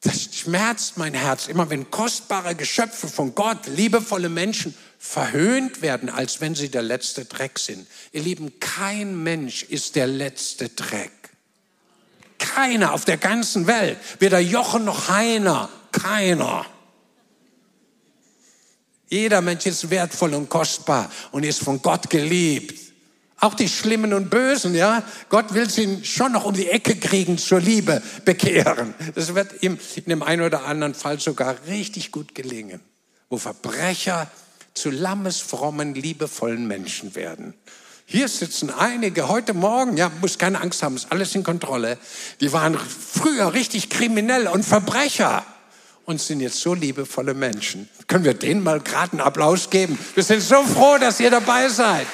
Das 0.02 0.28
schmerzt 0.34 0.98
mein 0.98 1.14
Herz 1.14 1.46
immer, 1.48 1.70
wenn 1.70 1.90
kostbare 1.90 2.54
Geschöpfe 2.54 3.08
von 3.08 3.34
Gott, 3.34 3.66
liebevolle 3.66 4.28
Menschen 4.28 4.74
verhöhnt 4.98 5.80
werden, 5.80 6.10
als 6.10 6.42
wenn 6.42 6.54
sie 6.54 6.68
der 6.68 6.82
letzte 6.82 7.24
Dreck 7.24 7.58
sind. 7.58 7.86
Ihr 8.12 8.20
Lieben, 8.20 8.60
kein 8.60 9.22
Mensch 9.22 9.62
ist 9.62 9.96
der 9.96 10.06
letzte 10.06 10.68
Dreck. 10.68 11.10
Keiner 12.38 12.92
auf 12.92 13.06
der 13.06 13.16
ganzen 13.16 13.66
Welt, 13.66 13.96
weder 14.18 14.40
Jochen 14.40 14.84
noch 14.84 15.08
Heiner, 15.08 15.70
keiner. 15.90 16.66
Jeder 19.08 19.40
Mensch 19.40 19.64
ist 19.64 19.88
wertvoll 19.88 20.34
und 20.34 20.50
kostbar 20.50 21.10
und 21.32 21.44
ist 21.44 21.62
von 21.62 21.80
Gott 21.80 22.10
geliebt. 22.10 22.89
Auch 23.40 23.54
die 23.54 23.68
Schlimmen 23.68 24.12
und 24.12 24.28
Bösen, 24.28 24.74
ja. 24.74 25.02
Gott 25.30 25.54
will 25.54 25.68
sie 25.68 26.04
schon 26.04 26.32
noch 26.32 26.44
um 26.44 26.54
die 26.54 26.68
Ecke 26.68 26.96
kriegen, 26.96 27.38
zur 27.38 27.60
Liebe 27.60 28.02
bekehren. 28.26 28.94
Das 29.14 29.34
wird 29.34 29.62
ihm 29.62 29.78
in 29.96 30.04
dem 30.04 30.22
einen 30.22 30.42
oder 30.42 30.66
anderen 30.66 30.94
Fall 30.94 31.18
sogar 31.18 31.56
richtig 31.66 32.12
gut 32.12 32.34
gelingen, 32.34 32.80
wo 33.30 33.38
Verbrecher 33.38 34.30
zu 34.74 34.90
lammesfrommen, 34.90 35.94
liebevollen 35.94 36.66
Menschen 36.66 37.14
werden. 37.14 37.54
Hier 38.04 38.28
sitzen 38.28 38.70
einige 38.70 39.28
heute 39.28 39.54
Morgen, 39.54 39.96
ja, 39.96 40.10
muss 40.20 40.36
keine 40.36 40.60
Angst 40.60 40.82
haben, 40.82 40.96
ist 40.96 41.10
alles 41.10 41.34
in 41.34 41.44
Kontrolle. 41.44 41.96
Die 42.40 42.52
waren 42.52 42.76
früher 42.76 43.54
richtig 43.54 43.88
kriminell 43.88 44.48
und 44.48 44.64
Verbrecher 44.64 45.46
und 46.04 46.20
sind 46.20 46.40
jetzt 46.40 46.60
so 46.60 46.74
liebevolle 46.74 47.34
Menschen. 47.34 47.88
Können 48.08 48.24
wir 48.24 48.34
denen 48.34 48.62
mal 48.64 48.80
gerade 48.80 49.12
einen 49.12 49.20
Applaus 49.20 49.70
geben? 49.70 49.96
Wir 50.14 50.24
sind 50.24 50.42
so 50.42 50.62
froh, 50.64 50.98
dass 50.98 51.20
ihr 51.20 51.30
dabei 51.30 51.68
seid. 51.68 52.06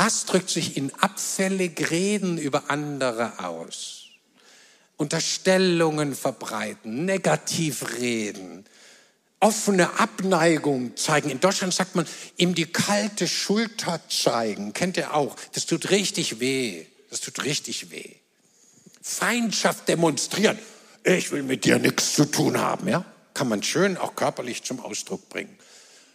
Hass 0.00 0.24
drückt 0.24 0.48
sich 0.48 0.78
in 0.78 0.92
abfällig 0.94 1.90
Reden 1.90 2.38
über 2.38 2.70
andere 2.70 3.38
aus. 3.38 4.06
Unterstellungen 4.96 6.14
verbreiten, 6.14 7.04
negativ 7.04 7.98
reden, 7.98 8.64
offene 9.40 9.98
Abneigung 9.98 10.96
zeigen. 10.96 11.28
In 11.28 11.40
Deutschland 11.40 11.74
sagt 11.74 11.96
man, 11.96 12.06
ihm 12.38 12.54
die 12.54 12.64
kalte 12.64 13.28
Schulter 13.28 14.00
zeigen. 14.08 14.72
Kennt 14.72 14.96
ihr 14.96 15.14
auch? 15.14 15.36
Das 15.52 15.66
tut 15.66 15.90
richtig 15.90 16.40
weh. 16.40 16.86
Das 17.10 17.20
tut 17.20 17.44
richtig 17.44 17.90
weh. 17.90 18.14
Feindschaft 19.02 19.86
demonstrieren. 19.86 20.58
Ich 21.04 21.30
will 21.30 21.42
mit 21.42 21.66
dir 21.66 21.78
nichts 21.78 22.14
zu 22.14 22.24
tun 22.24 22.58
haben, 22.58 22.88
ja? 22.88 23.04
Kann 23.34 23.48
man 23.48 23.62
schön 23.62 23.98
auch 23.98 24.16
körperlich 24.16 24.62
zum 24.62 24.80
Ausdruck 24.80 25.28
bringen. 25.28 25.58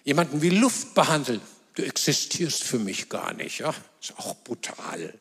Jemanden 0.04 0.42
wie 0.42 0.50
Luft 0.50 0.96
behandeln 0.96 1.42
du 1.76 1.84
existierst 1.84 2.64
für 2.64 2.80
mich 2.80 3.10
gar 3.10 3.34
nicht. 3.34 3.60
Ja? 3.60 3.74
Ist 4.02 4.18
auch 4.18 4.36
brutal. 4.44 5.14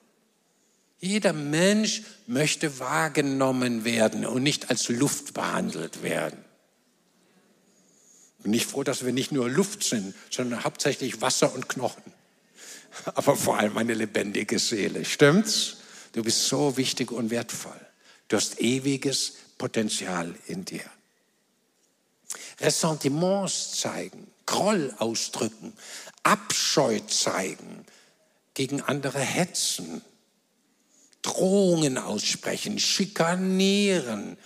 Jeder 1.00 1.32
Mensch 1.32 2.02
möchte 2.26 2.78
wahrgenommen 2.78 3.84
werden 3.84 4.24
und 4.24 4.42
nicht 4.42 4.70
als 4.70 4.88
Luft 4.88 5.34
behandelt 5.34 6.02
werden. 6.02 6.42
Bin 8.42 8.54
ich 8.54 8.66
froh, 8.66 8.82
dass 8.84 9.04
wir 9.04 9.12
nicht 9.12 9.32
nur 9.32 9.50
Luft 9.50 9.84
sind, 9.84 10.14
sondern 10.30 10.64
hauptsächlich 10.64 11.20
Wasser 11.20 11.54
und 11.54 11.68
Knochen. 11.68 12.02
Aber 13.14 13.36
vor 13.36 13.58
allem 13.58 13.76
eine 13.76 13.94
lebendige 13.94 14.58
Seele. 14.58 15.04
Stimmt's? 15.04 15.78
Du 16.12 16.22
bist 16.22 16.46
so 16.46 16.76
wichtig 16.76 17.10
und 17.10 17.30
wertvoll. 17.30 17.80
Du 18.28 18.36
hast 18.36 18.60
ewiges 18.60 19.34
Potenzial 19.58 20.34
in 20.46 20.64
dir. 20.64 20.84
Ressentiments 22.60 23.72
zeigen, 23.72 24.28
Groll 24.46 24.94
ausdrücken, 24.98 25.72
Abscheu 26.24 26.98
zeigen, 27.06 27.84
gegen 28.54 28.80
andere 28.80 29.20
hetzen, 29.20 30.02
Drohungen 31.22 31.96
aussprechen, 31.96 32.78
schikanieren, 32.78 34.36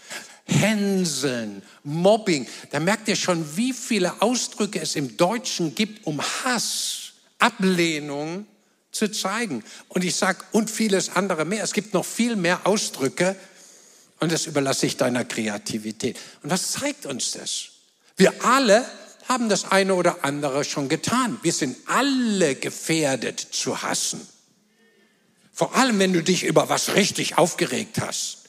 hänseln, 0.44 1.62
Mobbing. 1.82 2.46
Da 2.70 2.80
merkt 2.80 3.08
ihr 3.08 3.16
schon, 3.16 3.56
wie 3.56 3.72
viele 3.72 4.22
Ausdrücke 4.22 4.80
es 4.80 4.96
im 4.96 5.16
Deutschen 5.16 5.74
gibt, 5.74 6.06
um 6.06 6.20
Hass, 6.20 7.12
Ablehnung 7.38 8.46
zu 8.92 9.10
zeigen. 9.10 9.62
Und 9.88 10.04
ich 10.04 10.16
sage, 10.16 10.44
und 10.52 10.70
vieles 10.70 11.10
andere 11.10 11.44
mehr. 11.44 11.64
Es 11.64 11.72
gibt 11.72 11.94
noch 11.94 12.04
viel 12.04 12.36
mehr 12.36 12.66
Ausdrücke 12.66 13.36
und 14.20 14.32
das 14.32 14.46
überlasse 14.46 14.86
ich 14.86 14.96
deiner 14.96 15.24
Kreativität. 15.24 16.18
Und 16.42 16.50
was 16.50 16.72
zeigt 16.72 17.06
uns 17.06 17.32
das? 17.32 17.68
Wir 18.16 18.44
alle 18.44 18.84
haben 19.28 19.48
das 19.48 19.70
eine 19.70 19.94
oder 19.94 20.24
andere 20.24 20.64
schon 20.64 20.88
getan. 20.88 21.38
Wir 21.42 21.52
sind 21.52 21.76
alle 21.86 22.54
gefährdet 22.54 23.38
zu 23.38 23.82
hassen. 23.82 24.26
Vor 25.52 25.74
allem, 25.74 25.98
wenn 25.98 26.12
du 26.12 26.22
dich 26.22 26.44
über 26.44 26.68
was 26.68 26.94
richtig 26.94 27.36
aufgeregt 27.36 28.00
hast. 28.00 28.44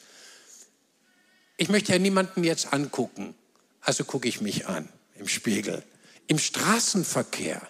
Ich 1.57 1.67
möchte 1.67 1.91
ja 1.91 1.99
niemanden 1.99 2.43
jetzt 2.43 2.71
angucken, 2.71 3.35
also 3.81 4.05
gucke 4.05 4.27
ich 4.29 4.39
mich 4.39 4.67
an 4.67 4.87
im 5.15 5.27
Spiegel. 5.27 5.83
Im 6.27 6.39
Straßenverkehr, 6.39 7.61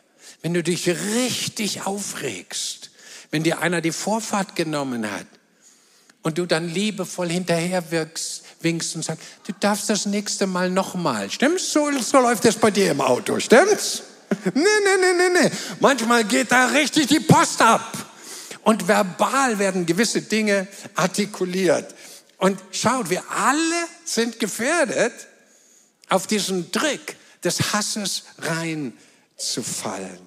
wenn 0.41 0.53
du 0.53 0.61
dich 0.61 0.87
richtig 0.87 1.85
aufregst, 1.85 2.91
wenn 3.31 3.43
dir 3.43 3.59
einer 3.59 3.81
die 3.81 3.91
Vorfahrt 3.91 4.55
genommen 4.55 5.09
hat 5.09 5.25
und 6.21 6.37
du 6.37 6.45
dann 6.45 6.69
liebevoll 6.69 7.29
hinterher 7.29 7.91
wirkst, 7.91 8.43
winkst 8.61 8.95
und 8.95 9.03
sagst, 9.03 9.23
du 9.45 9.53
darfst 9.59 9.89
das 9.89 10.05
nächste 10.05 10.47
Mal 10.47 10.69
nochmal. 10.69 11.29
Stimmt's? 11.29 11.71
So, 11.71 11.89
so 11.99 12.19
läuft 12.19 12.45
das 12.45 12.55
bei 12.55 12.71
dir 12.71 12.91
im 12.91 13.01
Auto. 13.01 13.39
Stimmt's? 13.39 14.03
Nee, 14.53 14.53
nee, 14.53 14.97
nee, 15.01 15.13
nee, 15.17 15.41
nee. 15.41 15.51
Manchmal 15.79 16.23
geht 16.23 16.51
da 16.51 16.67
richtig 16.67 17.07
die 17.07 17.19
Post 17.19 17.59
ab. 17.63 17.97
Und 18.61 18.87
verbal 18.87 19.57
werden 19.57 19.87
gewisse 19.87 20.21
Dinge 20.21 20.67
artikuliert. 20.93 21.95
Und 22.37 22.59
schaut, 22.71 23.09
wir 23.09 23.23
alle 23.31 23.87
sind 24.05 24.39
gefährdet, 24.39 25.13
auf 26.09 26.27
diesen 26.27 26.71
Trick 26.71 27.17
des 27.43 27.73
Hasses 27.73 28.25
reinzufallen. 28.37 30.19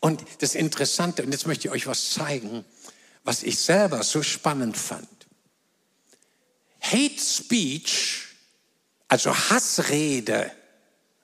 Und 0.00 0.24
das 0.38 0.54
Interessante, 0.54 1.22
und 1.22 1.32
jetzt 1.32 1.46
möchte 1.46 1.68
ich 1.68 1.74
euch 1.74 1.86
was 1.86 2.10
zeigen, 2.10 2.64
was 3.24 3.42
ich 3.42 3.58
selber 3.58 4.02
so 4.02 4.22
spannend 4.22 4.76
fand. 4.76 5.08
Hate 6.92 7.20
Speech, 7.20 8.26
also 9.08 9.34
Hassrede, 9.34 10.50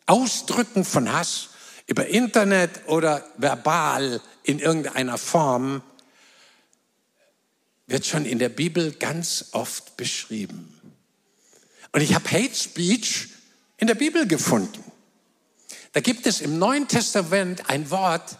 Ausdrücken 0.06 0.84
von 0.84 1.12
Hass 1.12 1.50
über 1.86 2.06
Internet 2.06 2.86
oder 2.86 3.24
verbal 3.36 4.20
in 4.42 4.58
irgendeiner 4.58 5.18
Form, 5.18 5.82
wird 7.86 8.06
schon 8.06 8.24
in 8.24 8.38
der 8.38 8.48
Bibel 8.48 8.92
ganz 8.92 9.46
oft 9.52 9.96
beschrieben. 9.96 10.80
Und 11.92 12.00
ich 12.00 12.14
habe 12.14 12.30
Hate 12.30 12.54
Speech 12.54 13.28
in 13.76 13.86
der 13.86 13.94
Bibel 13.94 14.26
gefunden. 14.26 14.82
Da 15.92 16.00
gibt 16.00 16.26
es 16.26 16.40
im 16.40 16.58
Neuen 16.58 16.88
Testament 16.88 17.68
ein 17.68 17.90
Wort, 17.90 18.38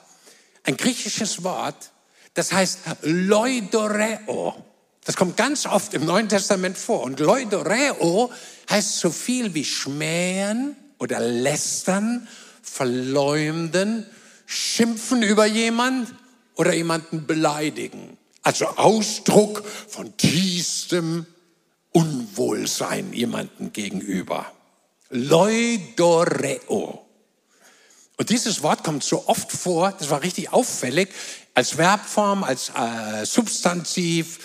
ein 0.64 0.76
griechisches 0.76 1.44
Wort, 1.44 1.90
das 2.34 2.52
heißt 2.52 2.78
Leudoreo. 3.02 4.64
Das 5.04 5.16
kommt 5.16 5.36
ganz 5.36 5.66
oft 5.66 5.94
im 5.94 6.04
Neuen 6.04 6.28
Testament 6.28 6.78
vor. 6.78 7.02
Und 7.02 7.18
Leudoreo 7.18 8.30
heißt 8.70 8.98
so 8.98 9.10
viel 9.10 9.52
wie 9.54 9.64
schmähen 9.64 10.76
oder 10.98 11.18
lästern, 11.18 12.28
verleumden, 12.62 14.06
schimpfen 14.46 15.22
über 15.22 15.46
jemand 15.46 16.14
oder 16.54 16.72
jemanden 16.72 17.26
beleidigen. 17.26 18.16
Also 18.42 18.66
Ausdruck 18.66 19.64
von 19.88 20.16
tiefstem 20.16 21.26
Unwohlsein 21.92 23.12
jemanden 23.12 23.72
gegenüber. 23.72 24.50
Leudoreo. 25.10 27.04
Und 28.16 28.30
dieses 28.30 28.62
Wort 28.62 28.84
kommt 28.84 29.02
so 29.04 29.26
oft 29.26 29.50
vor, 29.50 29.92
das 29.98 30.10
war 30.10 30.22
richtig 30.22 30.52
auffällig, 30.52 31.08
als 31.54 31.70
Verbform, 31.70 32.44
als 32.44 32.70
äh, 32.70 33.26
Substantiv. 33.26 34.38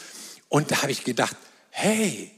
Und 0.50 0.72
da 0.72 0.82
habe 0.82 0.92
ich 0.92 1.04
gedacht, 1.04 1.36
hey, 1.70 2.32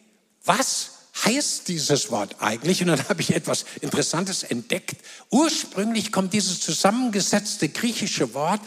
was 0.44 0.92
heißt 1.26 1.68
dieses 1.68 2.12
Wort 2.12 2.36
eigentlich? 2.40 2.82
Und 2.82 2.88
dann 2.88 3.10
habe 3.10 3.22
ich 3.22 3.36
etwas 3.36 3.66
Interessantes 3.82 4.44
entdeckt. 4.44 4.98
Ursprünglich 5.30 6.12
kommt 6.12 6.34
dieses 6.34 6.60
zusammengesetzte 6.60 7.70
griechische 7.70 8.34
Wort 8.34 8.62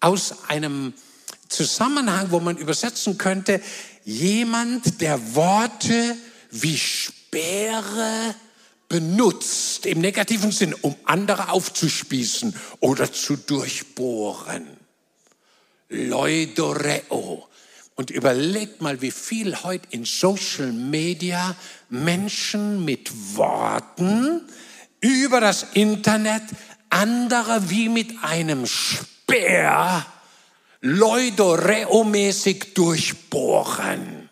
aus 0.00 0.34
einem 0.48 0.94
Zusammenhang, 1.48 2.30
wo 2.30 2.40
man 2.40 2.56
übersetzen 2.56 3.18
könnte, 3.18 3.60
jemand, 4.04 5.00
der 5.00 5.34
Worte 5.34 6.16
wie 6.50 6.78
Speere 6.78 8.34
benutzt, 8.88 9.86
im 9.86 10.00
negativen 10.00 10.52
Sinn, 10.52 10.74
um 10.74 10.96
andere 11.04 11.50
aufzuspießen 11.50 12.54
oder 12.80 13.12
zu 13.12 13.36
durchbohren. 13.36 14.66
Leudoreo. 15.88 17.48
Und 18.00 18.08
überlegt 18.08 18.80
mal, 18.80 19.02
wie 19.02 19.10
viel 19.10 19.62
heute 19.62 19.86
in 19.90 20.06
Social 20.06 20.72
Media 20.72 21.54
Menschen 21.90 22.82
mit 22.82 23.10
Worten 23.36 24.40
über 25.00 25.38
das 25.42 25.66
Internet 25.74 26.44
andere 26.88 27.68
wie 27.68 27.90
mit 27.90 28.24
einem 28.24 28.64
Speer 28.64 30.06
Leudoreo-mäßig 30.80 32.72
durchbohren 32.72 34.30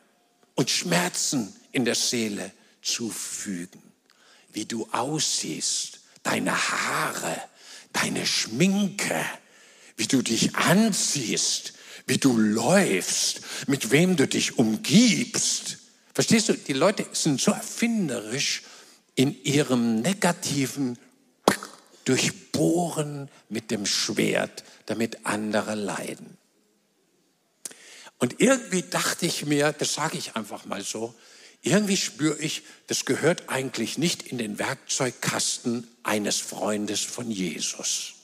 und 0.55 0.71
Schmerzen 0.71 1.55
in 1.71 1.85
der 1.85 1.95
Seele 1.95 2.51
zufügen. 2.81 3.83
Wie 4.51 4.65
du 4.65 4.89
aussiehst, 4.93 6.01
deine 6.23 6.57
Haare, 6.57 7.37
deine 7.93 8.25
Schminke, 8.25 9.23
wie 9.99 10.07
du 10.07 10.23
dich 10.23 10.57
anziehst, 10.57 11.75
wie 12.09 12.19
du 12.19 12.37
läufst, 12.37 13.43
mit 13.67 13.91
wem 13.91 14.17
du 14.17 14.27
dich 14.27 14.59
umgibst. 14.59 15.79
Verstehst 16.15 16.49
du, 16.49 16.55
die 16.55 16.73
Leute 16.73 17.07
sind 17.13 17.41
so 17.41 17.53
erfinderisch 17.53 18.63
in 19.15 19.41
ihrem 19.45 20.01
negativen 20.01 20.99
Durchbohren 22.05 23.31
mit 23.49 23.71
dem 23.71 23.85
Schwert, 23.85 24.65
damit 24.87 25.27
andere 25.27 25.75
leiden. 25.75 26.39
Und 28.19 28.41
irgendwie 28.41 28.83
dachte 28.83 29.27
ich 29.27 29.47
mir, 29.47 29.73
das 29.73 29.95
sage 29.95 30.19
ich 30.19 30.35
einfach 30.35 30.65
mal 30.65 30.83
so, 30.83 31.15
irgendwie 31.63 31.97
spüre 31.97 32.39
ich, 32.39 32.63
das 32.87 33.05
gehört 33.05 33.49
eigentlich 33.49 33.99
nicht 33.99 34.23
in 34.23 34.39
den 34.39 34.59
Werkzeugkasten 34.59 35.87
eines 36.03 36.39
Freundes 36.39 37.01
von 37.01 37.31
Jesus. 37.31 38.15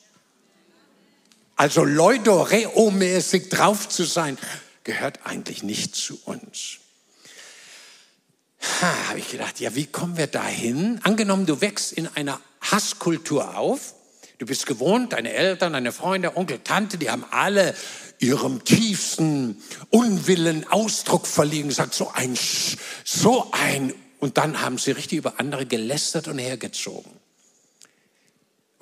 Also 1.56 1.82
Leudoreo-mäßig 1.82 3.48
drauf 3.48 3.88
zu 3.88 4.04
sein, 4.04 4.38
gehört 4.82 5.20
eigentlich 5.24 5.62
nicht 5.62 5.94
zu 5.94 6.20
uns. 6.24 6.78
Ha, 8.80 9.08
habe 9.08 9.18
ich 9.18 9.30
gedacht, 9.30 9.60
ja, 9.60 9.74
wie 9.74 9.86
kommen 9.86 10.16
wir 10.16 10.26
dahin? 10.26 11.00
Angenommen, 11.02 11.46
du 11.46 11.60
wächst 11.60 11.92
in 11.92 12.08
einer 12.08 12.40
Hasskultur 12.60 13.56
auf. 13.56 13.94
Du 14.38 14.46
bist 14.46 14.66
gewohnt, 14.66 15.12
deine 15.12 15.32
Eltern, 15.32 15.74
deine 15.74 15.92
Freunde, 15.92 16.36
Onkel, 16.36 16.58
Tante, 16.58 16.98
die 16.98 17.10
haben 17.10 17.24
alle 17.30 17.74
ihrem 18.18 18.64
tiefsten 18.64 19.62
Unwillen 19.90 20.66
Ausdruck 20.68 21.26
verliehen, 21.26 21.68
gesagt, 21.68 21.94
so 21.94 22.10
ein, 22.12 22.36
so 23.04 23.50
ein, 23.52 23.94
und 24.18 24.38
dann 24.38 24.60
haben 24.60 24.78
sie 24.78 24.92
richtig 24.92 25.18
über 25.18 25.34
andere 25.38 25.66
gelästert 25.66 26.26
und 26.28 26.38
hergezogen. 26.38 27.12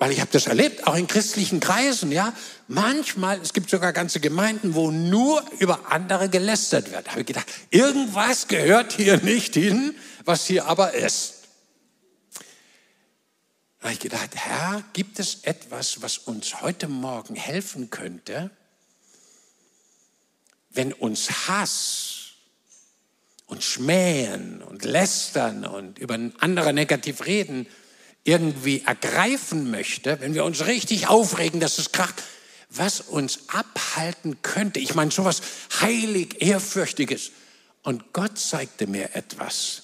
Weil 0.03 0.11
ich 0.11 0.19
habe 0.19 0.31
das 0.33 0.47
erlebt, 0.47 0.85
auch 0.85 0.97
in 0.97 1.07
christlichen 1.07 1.61
Kreisen, 1.61 2.11
ja. 2.11 2.33
Manchmal, 2.67 3.39
es 3.39 3.53
gibt 3.53 3.69
sogar 3.69 3.93
ganze 3.93 4.19
Gemeinden, 4.19 4.75
wo 4.75 4.91
nur 4.91 5.41
über 5.59 5.93
andere 5.93 6.27
gelästert 6.27 6.91
wird. 6.91 7.07
Da 7.07 7.11
habe 7.11 7.21
ich 7.21 7.25
gedacht, 7.25 7.47
irgendwas 7.69 8.49
gehört 8.49 8.91
hier 8.91 9.15
nicht 9.21 9.53
hin, 9.53 9.95
was 10.25 10.45
hier 10.45 10.65
aber 10.65 10.93
ist. 10.93 11.43
Da 13.79 13.83
habe 13.83 13.93
ich 13.93 14.01
gedacht, 14.01 14.35
Herr, 14.35 14.83
gibt 14.91 15.19
es 15.19 15.43
etwas, 15.43 16.01
was 16.01 16.17
uns 16.17 16.59
heute 16.59 16.89
Morgen 16.89 17.35
helfen 17.35 17.89
könnte, 17.89 18.51
wenn 20.71 20.91
uns 20.91 21.47
Hass 21.47 22.31
und 23.45 23.63
Schmähen 23.63 24.61
und 24.61 24.83
Lästern 24.83 25.65
und 25.65 25.97
über 25.97 26.19
andere 26.39 26.73
negativ 26.73 27.25
reden 27.25 27.67
irgendwie 28.23 28.83
ergreifen 28.85 29.69
möchte, 29.69 30.19
wenn 30.21 30.33
wir 30.33 30.45
uns 30.45 30.65
richtig 30.65 31.07
aufregen, 31.07 31.59
dass 31.59 31.77
es 31.77 31.91
kracht, 31.91 32.23
was 32.69 33.01
uns 33.01 33.49
abhalten 33.49 34.41
könnte. 34.41 34.79
Ich 34.79 34.95
meine, 34.95 35.11
sowas 35.11 35.41
heilig, 35.81 36.41
ehrfürchtiges. 36.41 37.31
Und 37.83 38.13
Gott 38.13 38.39
zeigte 38.39 38.87
mir 38.87 39.15
etwas. 39.15 39.83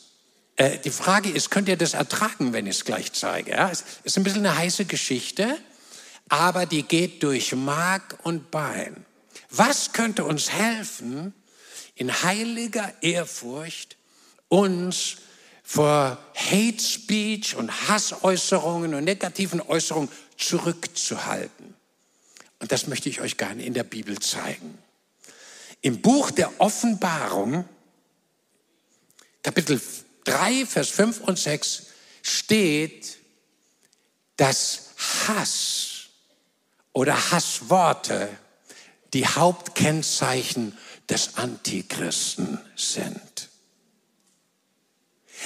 Äh, 0.55 0.79
die 0.79 0.89
Frage 0.89 1.29
ist, 1.29 1.51
könnt 1.51 1.67
ihr 1.67 1.77
das 1.77 1.93
ertragen, 1.93 2.53
wenn 2.53 2.65
ich 2.65 2.77
es 2.77 2.85
gleich 2.85 3.13
zeige? 3.13 3.51
Ja? 3.51 3.69
Es 3.69 3.83
ist 4.03 4.17
ein 4.17 4.23
bisschen 4.23 4.45
eine 4.45 4.57
heiße 4.57 4.85
Geschichte, 4.85 5.57
aber 6.29 6.65
die 6.65 6.83
geht 6.83 7.23
durch 7.23 7.53
Mark 7.53 8.19
und 8.23 8.51
Bein. 8.51 9.05
Was 9.49 9.93
könnte 9.93 10.25
uns 10.25 10.51
helfen, 10.51 11.33
in 11.95 12.23
heiliger 12.23 12.93
Ehrfurcht 13.01 13.97
uns 14.47 15.17
vor 15.69 16.17
Hate 16.33 16.81
Speech 16.83 17.55
und 17.55 17.69
Hassäußerungen 17.87 18.95
und 18.95 19.03
negativen 19.03 19.61
Äußerungen 19.61 20.09
zurückzuhalten? 20.35 21.75
Und 22.57 22.71
das 22.71 22.87
möchte 22.87 23.07
ich 23.07 23.21
euch 23.21 23.37
gerne 23.37 23.63
in 23.63 23.75
der 23.75 23.83
Bibel 23.83 24.17
zeigen. 24.17 24.79
Im 25.81 26.01
Buch 26.01 26.31
der 26.31 26.59
Offenbarung, 26.59 27.65
Kapitel 29.43 29.79
3, 30.23 30.65
Vers 30.65 30.89
5 30.89 31.21
und 31.21 31.37
6, 31.37 31.85
steht, 32.23 33.19
dass 34.37 34.89
Hass 35.27 36.07
oder 36.93 37.31
Hassworte 37.31 38.27
die 39.13 39.27
Hauptkennzeichen 39.27 40.75
des 41.07 41.37
Antichristen 41.37 42.59
sind. 42.75 43.28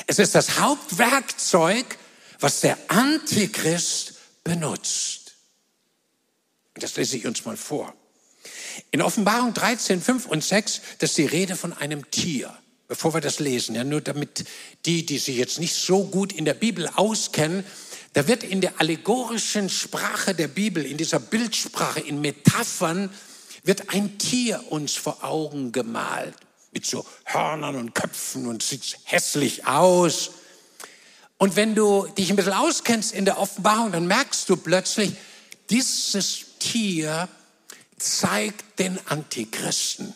Es 0.07 0.19
ist 0.19 0.35
das 0.35 0.59
Hauptwerkzeug, 0.59 1.97
was 2.39 2.61
der 2.61 2.77
Antichrist 2.87 4.15
benutzt. 4.43 5.33
Das 6.75 6.95
lese 6.95 7.17
ich 7.17 7.25
uns 7.25 7.45
mal 7.45 7.57
vor. 7.57 7.93
In 8.91 9.01
Offenbarung 9.01 9.53
13, 9.53 10.01
5 10.01 10.25
und 10.25 10.43
6, 10.43 10.81
das 10.99 11.11
ist 11.11 11.17
die 11.17 11.25
Rede 11.25 11.55
von 11.55 11.73
einem 11.73 12.09
Tier. 12.11 12.55
Bevor 12.87 13.13
wir 13.13 13.21
das 13.21 13.39
lesen, 13.39 13.75
ja, 13.75 13.83
nur 13.83 14.01
damit 14.01 14.45
die, 14.85 15.05
die 15.05 15.17
sich 15.17 15.37
jetzt 15.37 15.59
nicht 15.59 15.75
so 15.75 16.03
gut 16.03 16.33
in 16.33 16.45
der 16.45 16.53
Bibel 16.53 16.87
auskennen, 16.87 17.63
da 18.13 18.27
wird 18.27 18.43
in 18.43 18.61
der 18.61 18.79
allegorischen 18.79 19.69
Sprache 19.69 20.35
der 20.35 20.47
Bibel, 20.47 20.85
in 20.85 20.97
dieser 20.97 21.19
Bildsprache, 21.19 22.01
in 22.01 22.21
Metaphern, 22.21 23.09
wird 23.63 23.89
ein 23.89 24.17
Tier 24.19 24.63
uns 24.69 24.93
vor 24.93 25.23
Augen 25.23 25.71
gemalt 25.71 26.35
mit 26.73 26.85
so 26.85 27.05
Hörnern 27.25 27.75
und 27.75 27.95
Köpfen 27.95 28.47
und 28.47 28.63
sieht 28.63 28.97
hässlich 29.03 29.67
aus. 29.67 30.31
Und 31.37 31.55
wenn 31.55 31.75
du 31.75 32.07
dich 32.17 32.29
ein 32.29 32.35
bisschen 32.35 32.53
auskennst 32.53 33.13
in 33.13 33.25
der 33.25 33.37
Offenbarung, 33.39 33.91
dann 33.91 34.07
merkst 34.07 34.49
du 34.49 34.57
plötzlich, 34.57 35.13
dieses 35.69 36.45
Tier 36.59 37.27
zeigt 37.97 38.79
den 38.79 38.99
Antichristen. 39.07 40.15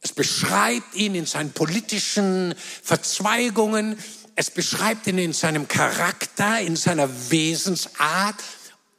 Es 0.00 0.12
beschreibt 0.12 0.94
ihn 0.94 1.14
in 1.14 1.26
seinen 1.26 1.52
politischen 1.52 2.54
Verzweigungen. 2.82 3.98
Es 4.36 4.50
beschreibt 4.50 5.06
ihn 5.06 5.18
in 5.18 5.32
seinem 5.32 5.66
Charakter, 5.66 6.60
in 6.60 6.76
seiner 6.76 7.08
Wesensart 7.30 8.36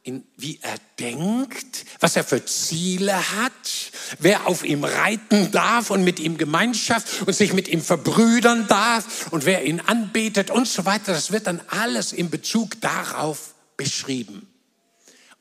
in, 0.10 0.24
wie 0.38 0.60
er 0.62 0.76
denkt, 1.00 1.86
was 2.00 2.16
er 2.16 2.24
für 2.24 2.44
Ziele 2.44 3.14
hat, 3.14 3.92
wer 4.18 4.48
auf 4.48 4.64
ihm 4.64 4.84
reiten 4.84 5.52
darf 5.52 5.92
und 5.92 6.04
mit 6.04 6.20
ihm 6.20 6.38
Gemeinschaft 6.38 7.22
und 7.28 7.34
sich 7.34 7.54
mit 7.54 7.68
ihm 7.68 7.82
verbrüdern 7.82 8.68
darf 8.68 9.32
und 9.32 9.46
wer 9.46 9.64
ihn 9.66 9.80
anbetet 9.80 10.50
und 10.50 10.68
so 10.68 10.86
weiter. 10.86 11.14
Das 11.14 11.32
wird 11.32 11.46
dann 11.46 11.62
alles 11.68 12.12
in 12.12 12.32
Bezug 12.32 12.82
darauf 12.82 13.54
beschrieben. 13.78 14.48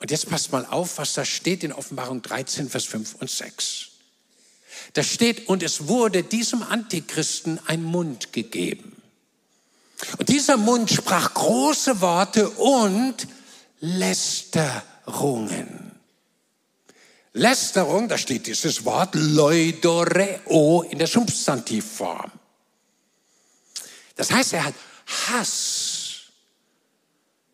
Und 0.00 0.10
jetzt 0.10 0.28
passt 0.28 0.52
mal 0.52 0.66
auf, 0.66 0.98
was 0.98 1.14
da 1.14 1.24
steht 1.24 1.64
in 1.64 1.72
Offenbarung 1.72 2.20
13, 2.20 2.68
Vers 2.68 2.84
5 2.84 3.14
und 3.16 3.30
6. 3.30 3.86
Da 4.92 5.02
steht, 5.02 5.48
und 5.48 5.62
es 5.62 5.88
wurde 5.88 6.22
diesem 6.22 6.62
Antichristen 6.62 7.58
ein 7.66 7.82
Mund 7.82 8.32
gegeben. 8.34 9.00
Und 10.18 10.28
dieser 10.28 10.58
Mund 10.58 10.90
sprach 10.90 11.34
große 11.34 12.00
Worte 12.02 12.50
und 12.50 13.26
Lästerungen. 13.80 15.68
Lästerung, 17.32 18.08
da 18.08 18.18
steht 18.18 18.46
dieses 18.46 18.84
Wort 18.84 19.14
Leudoreo 19.14 20.82
in 20.82 20.98
der 20.98 21.06
Substantivform. 21.06 22.32
Das 24.16 24.32
heißt, 24.32 24.54
er 24.54 24.64
hat 24.64 24.74
Hass, 25.06 26.22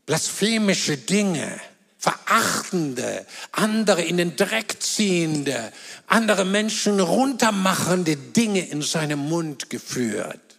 blasphemische 0.06 0.96
Dinge, 0.96 1.60
verachtende, 1.98 3.26
andere 3.52 4.02
in 4.02 4.16
den 4.16 4.36
Dreck 4.36 4.82
ziehende, 4.82 5.72
andere 6.06 6.44
Menschen 6.44 7.00
runtermachende 7.00 8.16
Dinge 8.16 8.66
in 8.66 8.82
seinem 8.82 9.18
Mund 9.20 9.70
geführt. 9.70 10.53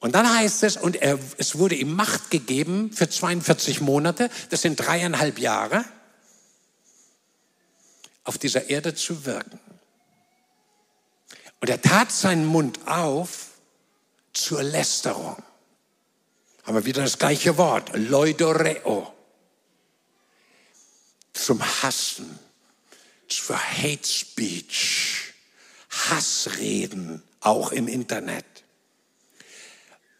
Und 0.00 0.14
dann 0.14 0.28
heißt 0.28 0.62
es, 0.62 0.76
und 0.76 0.96
er, 0.96 1.18
es 1.38 1.56
wurde 1.56 1.74
ihm 1.74 1.94
Macht 1.94 2.30
gegeben 2.30 2.92
für 2.92 3.08
42 3.08 3.80
Monate, 3.80 4.30
das 4.50 4.62
sind 4.62 4.76
dreieinhalb 4.76 5.38
Jahre, 5.38 5.84
auf 8.24 8.38
dieser 8.38 8.68
Erde 8.68 8.94
zu 8.94 9.24
wirken. 9.24 9.58
Und 11.60 11.70
er 11.70 11.80
tat 11.80 12.12
seinen 12.12 12.44
Mund 12.44 12.86
auf 12.86 13.48
zur 14.32 14.62
Lästerung. 14.62 15.42
Haben 16.64 16.74
wir 16.74 16.84
wieder 16.84 17.02
das 17.02 17.18
gleiche 17.18 17.56
Wort, 17.56 17.90
leudoreo. 17.94 19.12
Zum 21.32 21.62
Hassen, 21.82 22.38
für 23.28 23.58
Hate 23.58 24.06
Speech, 24.06 25.32
Hassreden, 25.90 27.22
auch 27.40 27.72
im 27.72 27.88
Internet. 27.88 28.55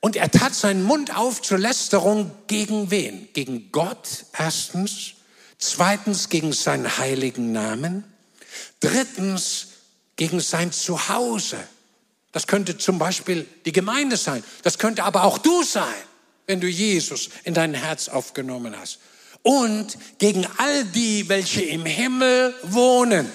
Und 0.01 0.17
er 0.17 0.31
tat 0.31 0.55
seinen 0.55 0.83
Mund 0.83 1.17
auf 1.17 1.43
zur 1.43 1.59
Lästerung 1.59 2.31
gegen 2.47 2.91
wen? 2.91 3.29
Gegen 3.33 3.73
Gott 3.73 4.27
erstens, 4.37 5.15
zweitens 5.59 6.29
gegen 6.29 6.53
seinen 6.53 6.99
heiligen 6.99 7.53
Namen, 7.53 8.05
drittens 8.81 9.69
gegen 10.17 10.41
sein 10.41 10.73
Zuhause. 10.73 11.59
Das 12.33 12.47
könnte 12.47 12.77
zum 12.77 12.99
Beispiel 12.99 13.47
die 13.65 13.73
Gemeinde 13.73 14.17
sein, 14.17 14.45
das 14.63 14.79
könnte 14.79 15.05
aber 15.05 15.25
auch 15.25 15.39
du 15.39 15.63
sein, 15.63 15.85
wenn 16.47 16.61
du 16.61 16.69
Jesus 16.69 17.31
in 17.45 17.55
dein 17.55 17.75
Herz 17.75 18.09
aufgenommen 18.09 18.79
hast. 18.79 18.99
Und 19.43 19.97
gegen 20.19 20.47
all 20.59 20.85
die, 20.85 21.29
welche 21.29 21.63
im 21.63 21.87
Himmel 21.87 22.55
wohnen, 22.63 23.31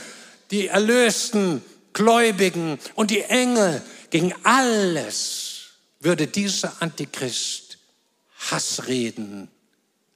die 0.52 0.68
Erlösten, 0.68 1.64
Gläubigen 1.94 2.80
und 2.96 3.12
die 3.12 3.22
Engel, 3.22 3.82
gegen 4.10 4.34
alles 4.44 5.51
würde 6.02 6.28
dieser 6.28 6.82
Antichrist 6.82 7.78
Hassreden 8.50 9.50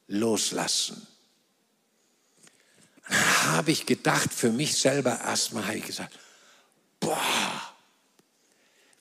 loslassen. 0.08 1.08
Dann 3.08 3.54
habe 3.54 3.72
ich 3.72 3.86
gedacht, 3.86 4.34
für 4.34 4.52
mich 4.52 4.78
selber 4.78 5.20
erstmal 5.22 5.66
habe 5.68 5.78
ich 5.78 5.86
gesagt, 5.86 6.18
boah, 7.00 7.76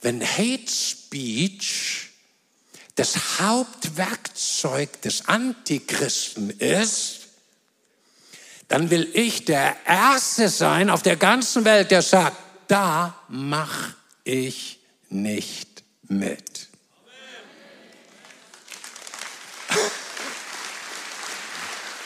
wenn 0.03 0.23
Hate 0.23 0.71
Speech 0.71 2.11
das 2.97 3.41
Hauptwerkzeug 3.41 5.01
des 5.01 5.27
Antichristen 5.27 6.51
ist, 6.51 7.21
dann 8.69 8.91
will 8.91 9.11
ich 9.15 9.45
der 9.47 9.77
Erste 9.87 10.49
sein 10.49 10.91
auf 10.91 11.03
der 11.03 11.17
ganzen 11.17 11.65
Welt, 11.65 11.91
der 11.91 12.03
sagt, 12.03 12.37
da 12.69 13.19
mache 13.29 13.95
ich 14.25 14.79
nicht 15.09 15.83
mit. 16.03 16.69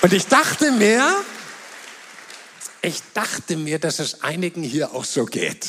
Und 0.00 0.12
ich 0.12 0.26
dachte 0.26 0.70
mir, 0.72 1.24
ich 2.82 3.02
dachte 3.14 3.56
mir, 3.56 3.78
dass 3.78 3.98
es 3.98 4.22
einigen 4.22 4.62
hier 4.62 4.94
auch 4.94 5.04
so 5.04 5.24
geht. 5.24 5.66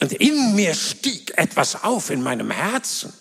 Und 0.00 0.12
in 0.12 0.54
mir 0.54 0.74
stieg 0.74 1.32
etwas 1.36 1.82
auf 1.82 2.10
in 2.10 2.22
meinem 2.22 2.50
Herzen. 2.50 3.12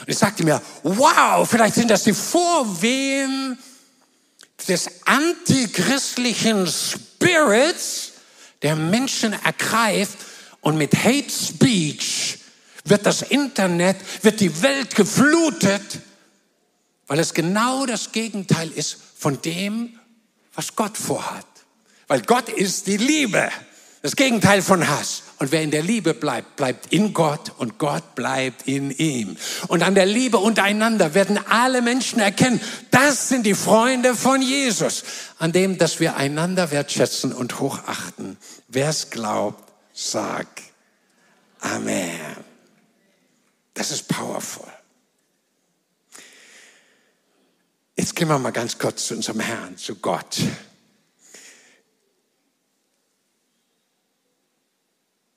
Und 0.00 0.08
ich 0.08 0.18
sagte 0.18 0.44
mir, 0.44 0.62
wow, 0.82 1.48
vielleicht 1.48 1.74
sind 1.74 1.90
das 1.90 2.04
die 2.04 2.14
Vorwehen 2.14 3.58
des 4.66 4.88
antichristlichen 5.04 6.66
Spirits, 6.66 8.12
der 8.62 8.74
Menschen 8.74 9.32
ergreift 9.44 10.18
und 10.60 10.76
mit 10.76 10.94
Hate 10.94 11.30
Speech 11.30 12.38
wird 12.84 13.06
das 13.06 13.22
Internet, 13.22 13.96
wird 14.22 14.40
die 14.40 14.62
Welt 14.62 14.94
geflutet 14.96 15.82
weil 17.08 17.18
es 17.18 17.34
genau 17.34 17.86
das 17.86 18.12
Gegenteil 18.12 18.70
ist 18.70 18.96
von 19.16 19.42
dem, 19.42 19.98
was 20.54 20.76
Gott 20.76 20.96
vorhat. 20.96 21.46
Weil 22.06 22.22
Gott 22.22 22.48
ist 22.48 22.86
die 22.86 22.96
Liebe, 22.96 23.50
das 24.02 24.14
Gegenteil 24.14 24.62
von 24.62 24.86
Hass. 24.88 25.24
Und 25.38 25.52
wer 25.52 25.62
in 25.62 25.70
der 25.70 25.82
Liebe 25.82 26.14
bleibt, 26.14 26.56
bleibt 26.56 26.92
in 26.92 27.14
Gott 27.14 27.52
und 27.58 27.78
Gott 27.78 28.14
bleibt 28.14 28.66
in 28.66 28.90
ihm. 28.90 29.36
Und 29.68 29.82
an 29.82 29.94
der 29.94 30.06
Liebe 30.06 30.38
untereinander 30.38 31.14
werden 31.14 31.38
alle 31.48 31.80
Menschen 31.82 32.18
erkennen, 32.18 32.60
das 32.90 33.28
sind 33.28 33.44
die 33.44 33.54
Freunde 33.54 34.14
von 34.14 34.42
Jesus. 34.42 35.04
An 35.38 35.52
dem, 35.52 35.78
dass 35.78 36.00
wir 36.00 36.16
einander 36.16 36.70
wertschätzen 36.70 37.32
und 37.32 37.60
hochachten. 37.60 38.36
Wer 38.68 38.88
es 38.88 39.10
glaubt, 39.10 39.72
sag 39.92 40.46
Amen. 41.60 42.36
Das 43.74 43.90
ist 43.90 44.08
powerful. 44.08 44.66
Jetzt 47.98 48.14
gehen 48.14 48.28
wir 48.28 48.38
mal 48.38 48.52
ganz 48.52 48.78
kurz 48.78 49.08
zu 49.08 49.14
unserem 49.16 49.40
Herrn, 49.40 49.76
zu 49.76 49.96
Gott. 49.96 50.38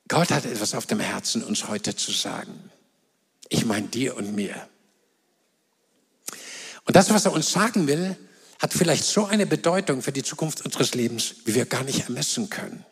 Gott 0.08 0.30
hat 0.30 0.46
etwas 0.46 0.76
auf 0.76 0.86
dem 0.86 1.00
Herzen, 1.00 1.44
uns 1.44 1.68
heute 1.70 1.96
zu 1.96 2.12
sagen. 2.12 2.70
Ich 3.50 3.66
meine 3.66 3.88
dir 3.88 4.16
und 4.16 4.36
mir. 4.36 4.70
Und 6.86 6.96
das, 6.96 7.10
was 7.10 7.26
er 7.26 7.34
uns 7.34 7.52
sagen 7.52 7.88
will, 7.88 8.16
hat 8.60 8.74
vielleicht 8.74 9.06
so 9.06 9.26
eine 9.26 9.48
Bedeutung 9.48 10.04
für 10.04 10.12
die 10.12 10.22
Zukunft 10.22 10.64
unseres 10.64 10.94
Lebens, 10.94 11.38
wie 11.46 11.56
wir 11.56 11.66
gar 11.66 11.84
nicht 11.84 12.02
ermessen 12.02 12.52
können. 12.52 12.86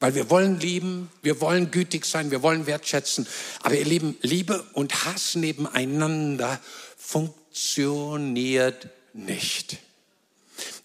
Weil 0.00 0.14
wir 0.16 0.28
wollen 0.28 0.60
lieben, 0.60 1.10
wir 1.22 1.40
wollen 1.40 1.70
gütig 1.70 2.04
sein, 2.04 2.30
wir 2.30 2.42
wollen 2.42 2.66
wertschätzen. 2.66 3.26
Aber 3.62 3.74
ihr 3.74 3.86
Lieben, 3.86 4.18
Liebe 4.20 4.62
und 4.74 5.06
Hass 5.06 5.34
nebeneinander 5.34 6.60
funktioniert 6.98 8.90
nicht. 9.18 9.78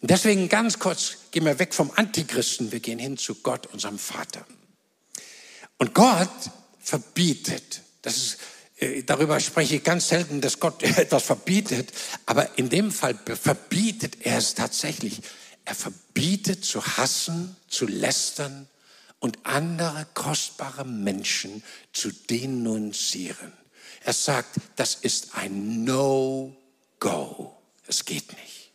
Deswegen 0.02 0.50
ganz 0.50 0.80
kurz 0.80 1.18
gehen 1.32 1.46
wir 1.46 1.60
weg 1.60 1.74
vom 1.74 1.92
Antichristen, 1.96 2.72
wir 2.72 2.80
gehen 2.80 3.00
hin 3.00 3.18
zu 3.18 3.36
Gott, 3.36 3.68
unserem 3.68 3.98
Vater. 3.98 4.46
Und 5.78 5.94
Gott 5.94 6.30
verbietet, 6.80 7.82
das 8.02 8.18
ist, 8.18 8.38
äh, 8.80 9.04
darüber 9.04 9.40
spreche 9.40 9.78
ich 9.78 9.84
ganz 9.84 10.10
selten, 10.10 10.42
dass 10.42 10.60
Gott 10.60 10.84
etwas 10.84 11.24
verbietet, 11.24 11.92
aber 12.26 12.58
in 12.58 12.70
dem 12.70 12.92
Fall 12.92 13.18
verbietet 13.26 14.18
er 14.26 14.38
es 14.38 14.56
tatsächlich. 14.56 15.22
Er 15.66 15.76
verbietet 15.76 16.66
zu 16.66 16.86
hassen, 16.86 17.56
zu 17.70 17.88
lästern 17.88 18.68
und 19.20 19.40
andere 19.44 20.06
kostbare 20.14 20.84
Menschen 20.84 21.64
zu 21.94 22.12
denunzieren. 22.12 23.54
Er 24.04 24.12
sagt, 24.12 24.58
das 24.76 24.96
ist 24.96 25.36
ein 25.36 25.86
No-Go. 25.86 27.63
Es 27.88 28.06
geht 28.06 28.32
nicht. 28.34 28.72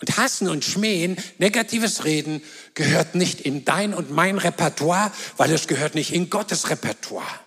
Und 0.00 0.16
Hassen 0.16 0.48
und 0.48 0.64
Schmähen, 0.64 1.16
negatives 1.38 2.04
Reden 2.04 2.42
gehört 2.74 3.14
nicht 3.14 3.40
in 3.40 3.66
dein 3.66 3.92
und 3.92 4.10
mein 4.10 4.38
Repertoire, 4.38 5.12
weil 5.36 5.52
es 5.52 5.66
gehört 5.66 5.94
nicht 5.94 6.12
in 6.12 6.30
Gottes 6.30 6.70
Repertoire. 6.70 7.40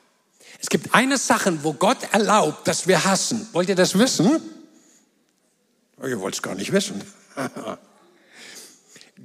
Es 0.59 0.69
gibt 0.69 0.93
eine 0.93 1.17
Sache, 1.17 1.63
wo 1.63 1.73
Gott 1.73 1.97
erlaubt, 2.11 2.67
dass 2.67 2.87
wir 2.87 3.03
hassen. 3.03 3.47
Wollt 3.53 3.69
ihr 3.69 3.75
das 3.75 3.97
wissen? 3.97 4.39
Oh, 6.01 6.05
ihr 6.05 6.19
wollt 6.19 6.35
es 6.35 6.41
gar 6.41 6.55
nicht 6.55 6.71
wissen. 6.71 7.03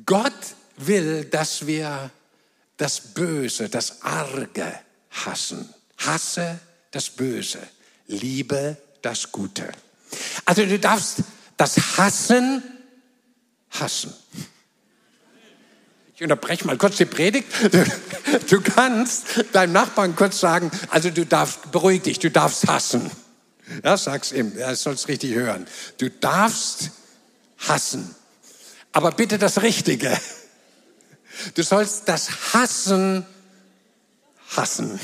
Gott 0.06 0.32
will, 0.78 1.24
dass 1.26 1.66
wir 1.66 2.10
das 2.78 3.00
Böse, 3.00 3.68
das 3.68 4.02
Arge 4.02 4.80
hassen. 5.10 5.72
Hasse 5.98 6.58
das 6.90 7.10
Böse, 7.10 7.60
liebe 8.06 8.76
das 9.02 9.30
Gute. 9.30 9.68
Also 10.44 10.64
du 10.64 10.78
darfst 10.78 11.18
das 11.56 11.98
Hassen 11.98 12.62
hassen. 13.70 14.12
Ich 16.14 16.22
unterbreche 16.22 16.66
mal 16.66 16.76
kurz 16.76 16.96
die 16.96 17.04
Predigt. 17.04 17.46
Du, 18.48 18.60
kannst 18.60 19.44
deinem 19.52 19.72
Nachbarn 19.72 20.16
kurz 20.16 20.40
sagen, 20.40 20.70
also 20.90 21.10
du 21.10 21.24
darfst, 21.24 21.70
beruhig 21.70 22.02
dich, 22.02 22.18
du 22.18 22.30
darfst 22.30 22.66
hassen. 22.66 23.10
Ja, 23.84 23.96
sag's 23.96 24.32
ihm, 24.32 24.56
er 24.56 24.74
soll 24.74 24.94
es 24.94 25.08
richtig 25.08 25.34
hören. 25.34 25.66
Du 25.98 26.10
darfst 26.10 26.90
hassen, 27.58 28.14
aber 28.92 29.12
bitte 29.12 29.38
das 29.38 29.62
Richtige. 29.62 30.18
Du 31.54 31.62
sollst 31.62 32.08
das 32.08 32.52
Hassen 32.52 33.24
hassen. 34.56 34.98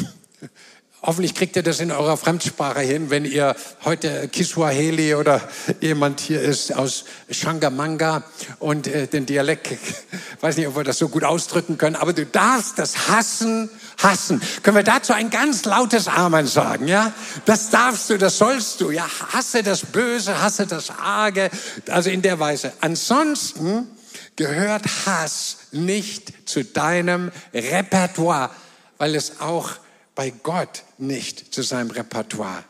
Hoffentlich 1.06 1.34
kriegt 1.34 1.54
ihr 1.54 1.62
das 1.62 1.80
in 1.80 1.90
eurer 1.90 2.16
Fremdsprache 2.16 2.80
hin, 2.80 3.10
wenn 3.10 3.26
ihr 3.26 3.54
heute 3.84 4.26
Kiswahili 4.28 5.14
oder 5.14 5.42
jemand 5.82 6.18
hier 6.18 6.40
ist 6.40 6.74
aus 6.74 7.04
Shangamanga 7.30 8.24
und 8.58 8.86
äh, 8.86 9.06
den 9.06 9.26
Dialekt, 9.26 9.76
weiß 10.40 10.56
nicht, 10.56 10.66
ob 10.66 10.76
wir 10.76 10.84
das 10.84 10.96
so 10.96 11.10
gut 11.10 11.22
ausdrücken 11.22 11.76
können, 11.76 11.96
aber 11.96 12.14
du 12.14 12.24
darfst 12.24 12.78
das 12.78 13.08
Hassen 13.08 13.68
hassen. 14.02 14.40
Können 14.62 14.78
wir 14.78 14.82
dazu 14.82 15.12
ein 15.12 15.28
ganz 15.28 15.66
lautes 15.66 16.08
Amen 16.08 16.46
sagen, 16.46 16.88
ja? 16.88 17.12
Das 17.44 17.68
darfst 17.68 18.08
du, 18.08 18.16
das 18.16 18.38
sollst 18.38 18.80
du, 18.80 18.90
ja? 18.90 19.06
Hasse 19.30 19.62
das 19.62 19.84
Böse, 19.84 20.40
hasse 20.40 20.66
das 20.66 20.88
Arge, 20.88 21.50
also 21.90 22.08
in 22.08 22.22
der 22.22 22.40
Weise. 22.40 22.72
Ansonsten 22.80 23.88
gehört 24.36 24.86
Hass 25.04 25.58
nicht 25.70 26.48
zu 26.48 26.64
deinem 26.64 27.30
Repertoire, 27.52 28.48
weil 28.96 29.14
es 29.14 29.42
auch 29.42 29.70
bei 30.14 30.30
Gott 30.30 30.84
nicht 30.98 31.54
zu 31.54 31.62
seinem 31.62 31.90
Repertoire 31.90 32.64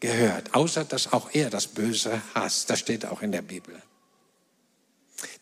gehört, 0.00 0.54
außer 0.54 0.84
dass 0.84 1.12
auch 1.12 1.30
er 1.32 1.50
das 1.50 1.68
Böse 1.68 2.20
hasst. 2.34 2.70
Das 2.70 2.80
steht 2.80 3.06
auch 3.06 3.22
in 3.22 3.32
der 3.32 3.42
Bibel. 3.42 3.80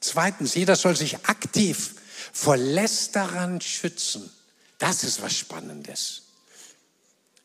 Zweitens, 0.01 0.55
jeder 0.55 0.77
soll 0.77 0.97
sich 0.97 1.27
aktiv 1.27 1.95
vor 2.33 2.57
Lästerern 2.57 3.61
schützen. 3.61 4.31
Das 4.79 5.05
ist 5.05 5.23
was 5.23 5.37
Spannendes. 5.37 6.23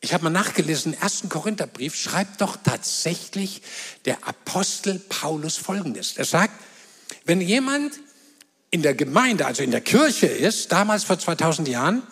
Ich 0.02 0.14
habe 0.14 0.24
mal 0.24 0.30
nachgelesen, 0.30 0.94
im 0.94 1.00
ersten 1.00 1.28
Korintherbrief 1.28 1.94
schreibt 1.94 2.40
doch 2.40 2.56
tatsächlich 2.56 3.62
der 4.06 4.26
Apostel 4.26 4.98
Paulus 4.98 5.56
Folgendes. 5.58 6.16
Er 6.16 6.24
sagt, 6.24 6.54
wenn 7.24 7.40
jemand 7.40 8.00
in 8.70 8.82
der 8.82 8.94
Gemeinde, 8.94 9.44
also 9.44 9.62
in 9.62 9.70
der 9.70 9.82
Kirche 9.82 10.26
ist, 10.26 10.72
damals 10.72 11.04
vor 11.04 11.18
2000 11.18 11.68
Jahren, 11.68 12.02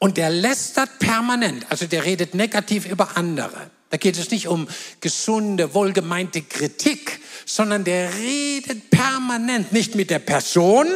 und 0.00 0.16
der 0.16 0.30
lästert 0.30 0.98
permanent, 0.98 1.66
also 1.70 1.86
der 1.86 2.04
redet 2.04 2.34
negativ 2.34 2.86
über 2.86 3.16
andere. 3.16 3.70
Da 3.90 3.96
geht 3.96 4.18
es 4.18 4.30
nicht 4.30 4.48
um 4.48 4.66
gesunde, 5.00 5.74
wohlgemeinte 5.74 6.42
Kritik, 6.42 7.20
sondern 7.44 7.84
der 7.84 8.12
redet 8.14 8.90
permanent 8.90 9.72
nicht 9.72 9.94
mit 9.94 10.10
der 10.10 10.20
Person 10.20 10.86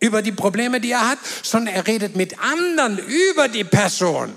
über 0.00 0.22
die 0.22 0.32
Probleme, 0.32 0.80
die 0.80 0.92
er 0.92 1.10
hat, 1.10 1.18
sondern 1.42 1.74
er 1.74 1.86
redet 1.86 2.16
mit 2.16 2.38
anderen 2.40 2.98
über 2.98 3.48
die 3.48 3.64
Person. 3.64 4.32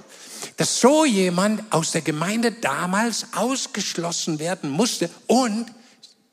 Dass 0.58 0.82
so 0.82 1.06
jemand 1.06 1.64
aus 1.72 1.92
der 1.92 2.02
Gemeinde 2.02 2.52
damals 2.52 3.28
ausgeschlossen 3.34 4.40
werden 4.40 4.70
musste 4.70 5.10
und 5.28 5.68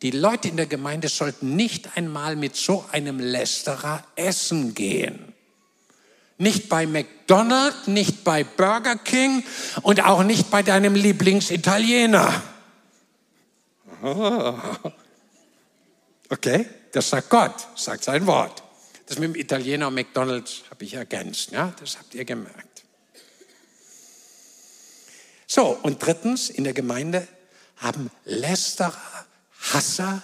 die 0.02 0.11
Leute 0.11 0.48
in 0.48 0.56
der 0.56 0.66
Gemeinde 0.66 1.09
sollten 1.09 1.54
nicht 1.56 1.96
einmal 1.96 2.35
mit 2.35 2.56
so 2.56 2.85
einem 2.90 3.20
Lästerer 3.20 4.02
essen 4.16 4.74
gehen. 4.74 5.29
Nicht 6.40 6.70
bei 6.70 6.87
McDonald's, 6.87 7.87
nicht 7.87 8.24
bei 8.24 8.44
Burger 8.44 8.96
King 8.96 9.44
und 9.83 10.03
auch 10.03 10.22
nicht 10.22 10.50
bei 10.50 10.62
deinem 10.62 10.94
Lieblingsitaliener. 10.94 12.42
Okay, 16.31 16.66
das 16.92 17.11
sagt 17.11 17.29
Gott, 17.29 17.68
sagt 17.76 18.05
sein 18.05 18.26
Wort. 18.26 18.62
Das 19.05 19.18
mit 19.18 19.35
dem 19.35 19.38
Italiener 19.38 19.88
und 19.88 19.94
McDonald's 19.94 20.62
habe 20.70 20.83
ich 20.85 20.94
ergänzt. 20.94 21.50
Ja, 21.50 21.74
das 21.79 21.98
habt 21.98 22.14
ihr 22.14 22.24
gemerkt. 22.24 22.85
So, 25.46 25.79
und 25.83 26.03
drittens, 26.03 26.48
in 26.48 26.64
der 26.64 26.72
Gemeinde 26.72 27.29
haben 27.76 28.11
Lästerer, 28.24 29.26
Hasser, 29.74 30.22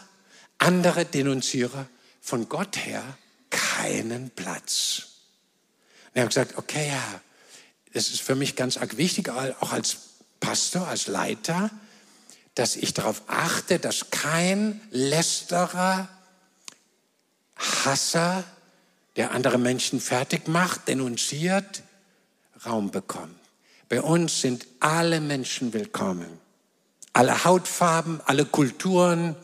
andere 0.57 1.05
Denunzierer 1.05 1.87
von 2.23 2.49
Gott 2.49 2.79
her 2.87 3.05
keinen 3.51 4.31
Platz. 4.31 5.16
Er 6.17 6.23
hat 6.23 6.31
gesagt, 6.31 6.57
okay, 6.57 6.89
ja, 6.89 7.21
das 7.93 8.09
ist 8.09 8.23
für 8.23 8.35
mich 8.35 8.57
ganz 8.57 8.79
arg 8.79 8.97
wichtig, 8.97 9.29
auch 9.29 9.73
als 9.73 9.99
Pastor, 10.41 10.89
als 10.89 11.09
Leiter, 11.09 11.71
dass 12.55 12.75
ich 12.75 12.95
darauf 12.95 13.21
achte, 13.27 13.79
dass 13.79 14.11
kein 14.11 14.81
Lästerer, 14.91 16.09
Hasser, 17.55 18.45
der 19.17 19.33
andere 19.33 19.59
Menschen 19.59 20.01
fertig 20.01 20.49
macht, 20.49 20.89
denunziert, 20.89 21.83
Raum 22.65 22.91
bekommt. 22.91 23.39
Bei 23.91 24.01
uns 24.01 24.41
sind 24.41 24.67
alle 24.81 25.21
Menschen 25.21 25.75
willkommen. 25.75 26.41
Alle 27.13 27.45
Hautfarben, 27.45 28.23
alle 28.25 28.47
Kulturen, 28.47 29.37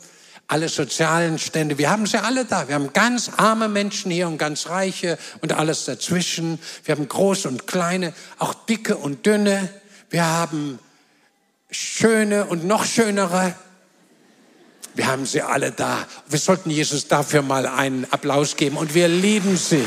alle 0.53 0.69
sozialen 0.69 1.39
Stände. 1.39 1.79
Wir 1.79 1.89
haben 1.89 2.05
sie 2.05 2.23
alle 2.23 2.45
da. 2.45 2.67
Wir 2.67 2.75
haben 2.75 2.93
ganz 2.93 3.31
arme 3.37 3.67
Menschen 3.67 4.11
hier 4.11 4.27
und 4.27 4.37
ganz 4.37 4.69
reiche 4.69 5.17
und 5.41 5.51
alles 5.51 5.85
dazwischen. 5.85 6.59
Wir 6.83 6.93
haben 6.93 7.07
große 7.07 7.47
und 7.47 7.65
kleine, 7.65 8.13
auch 8.37 8.53
dicke 8.53 8.95
und 8.95 9.25
dünne. 9.25 9.67
Wir 10.11 10.23
haben 10.23 10.77
schöne 11.71 12.45
und 12.45 12.65
noch 12.65 12.85
schönere. 12.85 13.55
Wir 14.93 15.07
haben 15.07 15.25
sie 15.25 15.41
alle 15.41 15.71
da. 15.71 16.05
Wir 16.27 16.37
sollten 16.37 16.69
Jesus 16.69 17.07
dafür 17.07 17.41
mal 17.41 17.65
einen 17.65 18.05
Applaus 18.11 18.55
geben 18.55 18.77
und 18.77 18.93
wir 18.93 19.07
lieben 19.07 19.57
sie. 19.57 19.83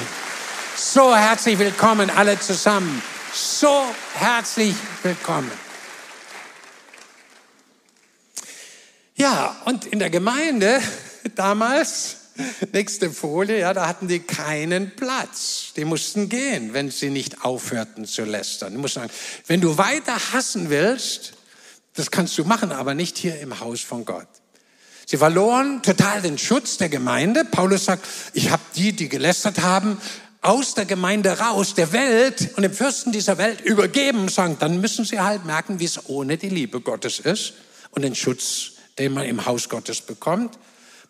So 0.77 1.15
herzlich 1.15 1.61
willkommen 1.61 2.11
alle 2.11 2.41
zusammen. 2.41 3.01
So 3.33 3.85
herzlich 4.15 4.75
willkommen. 5.05 5.66
Ja, 9.17 9.57
und 9.65 9.87
in 9.87 9.99
der 9.99 10.11
Gemeinde 10.11 10.79
damals, 11.37 12.17
nächste 12.73 13.11
Folie, 13.11 13.61
ja, 13.61 13.73
da 13.73 13.89
hatten 13.89 14.09
die 14.09 14.21
keinen 14.21 14.95
Platz. 14.95 15.73
Die 15.75 15.87
mussten 15.87 16.29
gehen, 16.29 16.75
wenn 16.75 16.91
sie 16.91 17.09
nicht 17.09 17.43
aufhörten 17.43 18.05
zu 18.05 18.25
lästern. 18.25 18.73
Die 18.73 18.79
mussten 18.79 19.01
sagen, 19.01 19.13
wenn 19.47 19.63
du 19.63 19.79
weiter 19.79 20.17
hassen 20.33 20.69
willst, 20.69 21.33
das 21.95 22.11
kannst 22.11 22.37
du 22.37 22.45
machen, 22.45 22.73
aber 22.73 22.93
nicht 22.93 23.17
hier 23.17 23.41
im 23.41 23.59
Haus 23.59 23.81
von 23.81 24.05
Gott. 24.05 24.29
Sie 25.07 25.17
verloren 25.17 25.83
total 25.83 26.21
den 26.21 26.37
Schutz 26.37 26.77
der 26.77 26.91
Gemeinde. 26.91 27.47
Paulus 27.47 27.87
sagt, 27.87 28.07
ich 28.35 28.51
habe 28.51 28.63
die, 28.75 28.93
die 28.93 29.09
gelästert 29.09 29.63
haben, 29.63 29.99
aus 30.43 30.75
der 30.75 30.85
Gemeinde 30.85 31.39
raus, 31.39 31.75
der 31.75 31.93
Welt 31.93 32.51
und 32.57 32.65
dem 32.65 32.73
Fürsten 32.73 33.13
dieser 33.13 33.39
Welt 33.39 33.63
übergeben, 33.63 34.29
sagen, 34.29 34.59
dann 34.59 34.81
müssen 34.81 35.07
sie 35.07 35.21
halt 35.21 35.47
merken, 35.47 35.81
wie 35.81 35.87
es 35.87 36.07
ohne 36.07 36.37
die 36.37 36.51
Liebe 36.51 36.83
Gottes 36.83 37.19
ist 37.19 37.55
und 37.93 38.03
den 38.03 38.15
Schutz 38.15 38.73
den 38.99 39.13
man 39.13 39.27
im 39.27 39.47
Haus 39.47 39.69
Gottes 39.69 40.01
bekommt. 40.01 40.59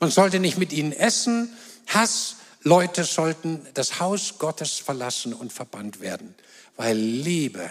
Man 0.01 0.11
sollte 0.11 0.40
nicht 0.40 0.59
mit 0.59 0.72
ihnen 0.72 0.92
essen. 0.92 1.53
Hass, 1.87 2.37
Leute 2.62 3.05
sollten 3.05 3.66
das 3.75 4.01
Haus 4.01 4.38
Gottes 4.38 4.79
verlassen 4.79 5.33
und 5.33 5.53
verbannt 5.53 6.01
werden, 6.01 6.35
weil 6.77 6.96
Liebe 6.96 7.70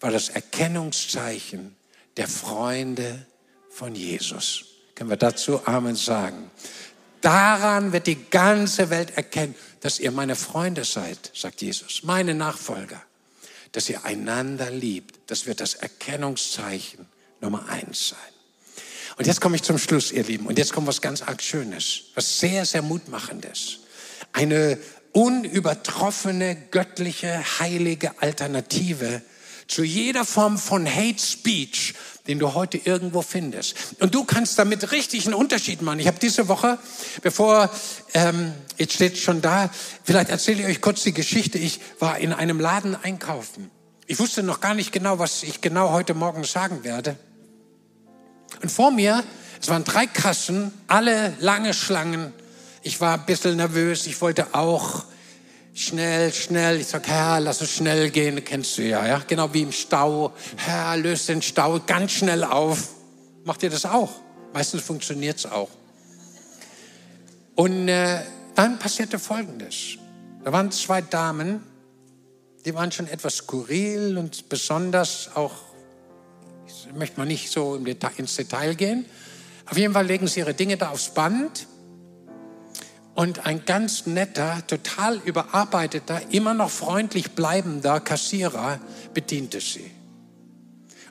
war 0.00 0.10
das 0.10 0.28
Erkennungszeichen 0.28 1.74
der 2.16 2.28
Freunde 2.28 3.26
von 3.70 3.94
Jesus. 3.94 4.64
Können 4.94 5.10
wir 5.10 5.16
dazu 5.16 5.66
Amen 5.66 5.96
sagen? 5.96 6.50
Daran 7.20 7.92
wird 7.92 8.06
die 8.06 8.24
ganze 8.30 8.90
Welt 8.90 9.16
erkennen, 9.16 9.54
dass 9.80 9.98
ihr 9.98 10.10
meine 10.10 10.36
Freunde 10.36 10.84
seid, 10.84 11.30
sagt 11.34 11.62
Jesus, 11.62 12.02
meine 12.02 12.34
Nachfolger, 12.34 13.02
dass 13.72 13.88
ihr 13.88 14.04
einander 14.04 14.70
liebt. 14.70 15.18
Das 15.30 15.46
wird 15.46 15.60
das 15.60 15.74
Erkennungszeichen 15.74 17.06
Nummer 17.40 17.68
eins 17.68 18.08
sein. 18.08 18.39
Und 19.20 19.26
jetzt 19.26 19.42
komme 19.42 19.54
ich 19.54 19.62
zum 19.62 19.76
Schluss, 19.76 20.12
ihr 20.12 20.24
Lieben. 20.24 20.46
Und 20.46 20.56
jetzt 20.56 20.72
kommt 20.72 20.86
was 20.86 21.02
ganz 21.02 21.20
arg 21.20 21.42
Schönes, 21.42 22.04
was 22.14 22.40
sehr, 22.40 22.64
sehr 22.64 22.80
Mutmachendes. 22.80 23.80
Eine 24.32 24.78
unübertroffene, 25.12 26.56
göttliche, 26.70 27.44
heilige 27.58 28.12
Alternative 28.22 29.20
zu 29.68 29.84
jeder 29.84 30.24
Form 30.24 30.56
von 30.56 30.86
Hate 30.86 31.18
Speech, 31.18 31.92
den 32.28 32.38
du 32.38 32.54
heute 32.54 32.78
irgendwo 32.78 33.20
findest. 33.20 33.74
Und 34.00 34.14
du 34.14 34.24
kannst 34.24 34.58
damit 34.58 34.90
richtig 34.90 35.26
einen 35.26 35.34
Unterschied 35.34 35.82
machen. 35.82 35.98
Ich 35.98 36.06
habe 36.06 36.18
diese 36.18 36.48
Woche, 36.48 36.78
bevor, 37.20 37.68
ähm, 38.14 38.54
jetzt 38.78 38.94
steht 38.94 39.18
schon 39.18 39.42
da, 39.42 39.68
vielleicht 40.02 40.30
erzähle 40.30 40.62
ich 40.62 40.66
euch 40.66 40.80
kurz 40.80 41.02
die 41.02 41.12
Geschichte. 41.12 41.58
Ich 41.58 41.78
war 41.98 42.16
in 42.16 42.32
einem 42.32 42.58
Laden 42.58 42.96
einkaufen. 42.96 43.70
Ich 44.06 44.18
wusste 44.18 44.42
noch 44.42 44.62
gar 44.62 44.72
nicht 44.72 44.92
genau, 44.92 45.18
was 45.18 45.42
ich 45.42 45.60
genau 45.60 45.90
heute 45.90 46.14
Morgen 46.14 46.44
sagen 46.44 46.84
werde. 46.84 47.18
Und 48.62 48.70
vor 48.70 48.90
mir, 48.90 49.24
es 49.60 49.68
waren 49.68 49.84
drei 49.84 50.06
Kassen, 50.06 50.72
alle 50.86 51.34
lange 51.40 51.74
Schlangen. 51.74 52.32
Ich 52.82 53.00
war 53.00 53.14
ein 53.14 53.26
bisschen 53.26 53.56
nervös, 53.56 54.06
ich 54.06 54.20
wollte 54.20 54.54
auch 54.54 55.04
schnell, 55.74 56.32
schnell. 56.32 56.80
Ich 56.80 56.88
sag, 56.88 57.06
Herr, 57.06 57.40
lass 57.40 57.60
es 57.60 57.70
schnell 57.70 58.10
gehen, 58.10 58.42
kennst 58.44 58.78
du 58.78 58.82
ja, 58.82 59.06
ja, 59.06 59.22
genau 59.26 59.52
wie 59.52 59.62
im 59.62 59.72
Stau. 59.72 60.32
Herr, 60.56 60.96
löst 60.96 61.28
den 61.28 61.42
Stau 61.42 61.80
ganz 61.86 62.12
schnell 62.12 62.44
auf. 62.44 62.88
Macht 63.44 63.62
ihr 63.62 63.70
das 63.70 63.86
auch? 63.86 64.10
Meistens 64.52 64.82
funktioniert 64.82 65.38
es 65.38 65.46
auch. 65.46 65.70
Und 67.54 67.88
äh, 67.88 68.22
dann 68.54 68.78
passierte 68.78 69.18
Folgendes. 69.18 69.98
Da 70.44 70.52
waren 70.52 70.70
zwei 70.72 71.02
Damen, 71.02 71.62
die 72.64 72.74
waren 72.74 72.92
schon 72.92 73.06
etwas 73.06 73.36
skurril 73.36 74.16
und 74.18 74.48
besonders 74.48 75.30
auch, 75.34 75.52
ich 76.88 76.94
möchte 76.94 77.18
mal 77.18 77.26
nicht 77.26 77.50
so 77.50 77.76
ins 77.76 78.36
Detail 78.36 78.74
gehen. 78.74 79.04
Auf 79.66 79.76
jeden 79.76 79.94
Fall 79.94 80.06
legen 80.06 80.26
sie 80.26 80.40
ihre 80.40 80.54
Dinge 80.54 80.76
da 80.76 80.90
aufs 80.90 81.14
Band 81.14 81.66
und 83.14 83.46
ein 83.46 83.64
ganz 83.64 84.06
netter, 84.06 84.66
total 84.66 85.20
überarbeiteter, 85.24 86.20
immer 86.30 86.54
noch 86.54 86.70
freundlich 86.70 87.32
bleibender 87.32 88.00
Kassierer 88.00 88.80
bediente 89.12 89.60
sie. 89.60 89.90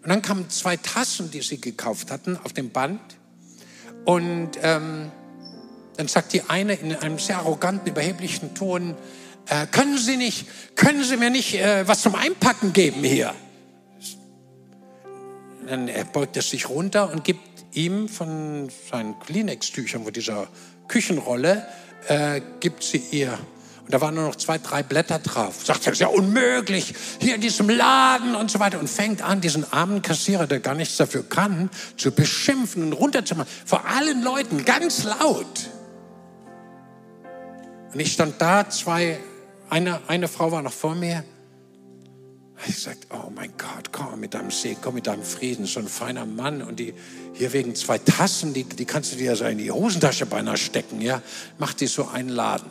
Und 0.01 0.09
dann 0.09 0.21
kamen 0.21 0.49
zwei 0.49 0.77
Tassen, 0.77 1.29
die 1.29 1.41
sie 1.41 1.59
gekauft 1.59 2.09
hatten, 2.09 2.37
auf 2.43 2.53
dem 2.53 2.71
Band. 2.71 3.01
Und 4.05 4.51
ähm, 4.61 5.11
dann 5.97 6.07
sagt 6.07 6.33
die 6.33 6.43
eine 6.43 6.73
in 6.73 6.95
einem 6.95 7.19
sehr 7.19 7.37
arroganten, 7.37 7.89
überheblichen 7.89 8.55
Ton, 8.55 8.95
äh, 9.47 9.67
können 9.67 9.97
Sie 9.97 10.15
nicht, 10.15 10.47
können 10.75 11.03
Sie 11.03 11.17
mir 11.17 11.29
nicht 11.29 11.55
äh, 11.55 11.87
was 11.87 12.01
zum 12.01 12.15
Einpacken 12.15 12.71
geben 12.71 13.03
hier? 13.03 13.33
Dann 15.69 15.89
beugt 16.13 16.35
er 16.35 16.41
sich 16.41 16.67
runter 16.67 17.11
und 17.11 17.23
gibt 17.23 17.41
ihm 17.73 18.09
von 18.09 18.69
seinen 18.89 19.19
Kleenex-Tüchern, 19.19 20.03
wo 20.03 20.09
dieser 20.09 20.47
Küchenrolle, 20.87 21.67
äh, 22.07 22.41
gibt 22.59 22.83
sie 22.83 23.03
ihr. 23.11 23.33
Und 23.33 23.93
da 23.93 24.01
waren 24.01 24.15
nur 24.15 24.23
noch 24.23 24.35
zwei, 24.35 24.57
drei 24.57 24.81
Blätter 24.81 25.19
drauf. 25.19 25.63
Sagt 25.63 25.81
er, 25.81 25.91
das 25.91 25.93
ist 25.93 25.99
ja 25.99 26.07
unmöglich, 26.07 26.95
hier 27.19 27.35
in 27.35 27.41
diesem 27.41 27.69
Laden 27.69 28.33
und 28.33 28.49
so 28.49 28.59
weiter. 28.59 28.79
Und 28.79 28.89
fängt 28.89 29.21
an, 29.21 29.41
diesen 29.41 29.71
armen 29.71 30.01
Kassierer, 30.01 30.47
der 30.47 30.59
gar 30.59 30.73
nichts 30.73 30.97
dafür 30.97 31.27
kann, 31.27 31.69
zu 31.97 32.11
beschimpfen 32.11 32.83
und 32.83 32.93
runterzumachen. 32.93 33.51
Vor 33.65 33.85
allen 33.85 34.23
Leuten, 34.23 34.65
ganz 34.65 35.03
laut. 35.03 35.69
Und 37.93 37.99
ich 37.99 38.11
stand 38.13 38.41
da, 38.41 38.69
zwei, 38.69 39.19
eine, 39.69 40.01
eine 40.07 40.27
Frau 40.27 40.51
war 40.51 40.63
noch 40.63 40.73
vor 40.73 40.95
mir. 40.95 41.23
Ich 42.67 42.81
sagte, 42.81 43.07
oh 43.11 43.29
mein 43.33 43.51
Gott, 43.57 43.91
komm 43.91 44.19
mit 44.19 44.33
deinem 44.33 44.51
Segen, 44.51 44.79
komm 44.81 44.95
mit 44.95 45.07
deinem 45.07 45.23
Frieden, 45.23 45.65
so 45.65 45.79
ein 45.79 45.87
feiner 45.87 46.25
Mann. 46.25 46.61
Und 46.61 46.79
die 46.79 46.93
hier 47.33 47.53
wegen 47.53 47.73
zwei 47.75 47.97
Tassen, 47.97 48.53
die, 48.53 48.63
die 48.63 48.85
kannst 48.85 49.13
du 49.13 49.17
dir 49.17 49.27
ja 49.27 49.35
so 49.35 49.45
in 49.45 49.57
die 49.57 49.71
Hosentasche 49.71 50.25
beinahe 50.25 50.57
stecken, 50.57 51.01
ja. 51.01 51.21
Mach 51.57 51.73
dir 51.73 51.87
so 51.87 52.07
einen 52.07 52.29
Laden. 52.29 52.69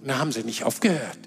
Und 0.00 0.08
da 0.08 0.18
haben 0.18 0.32
sie 0.32 0.42
nicht 0.42 0.64
aufgehört. 0.64 1.18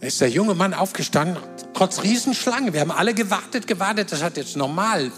Da 0.00 0.06
ist 0.06 0.20
der 0.20 0.30
junge 0.30 0.54
Mann 0.54 0.74
aufgestanden, 0.74 1.36
trotz 1.74 2.02
Riesenschlange. 2.02 2.72
Wir 2.72 2.80
haben 2.80 2.92
alle 2.92 3.14
gewartet, 3.14 3.66
gewartet, 3.66 4.12
das 4.12 4.22
hat 4.22 4.36
jetzt 4.36 4.56
normal 4.56 5.10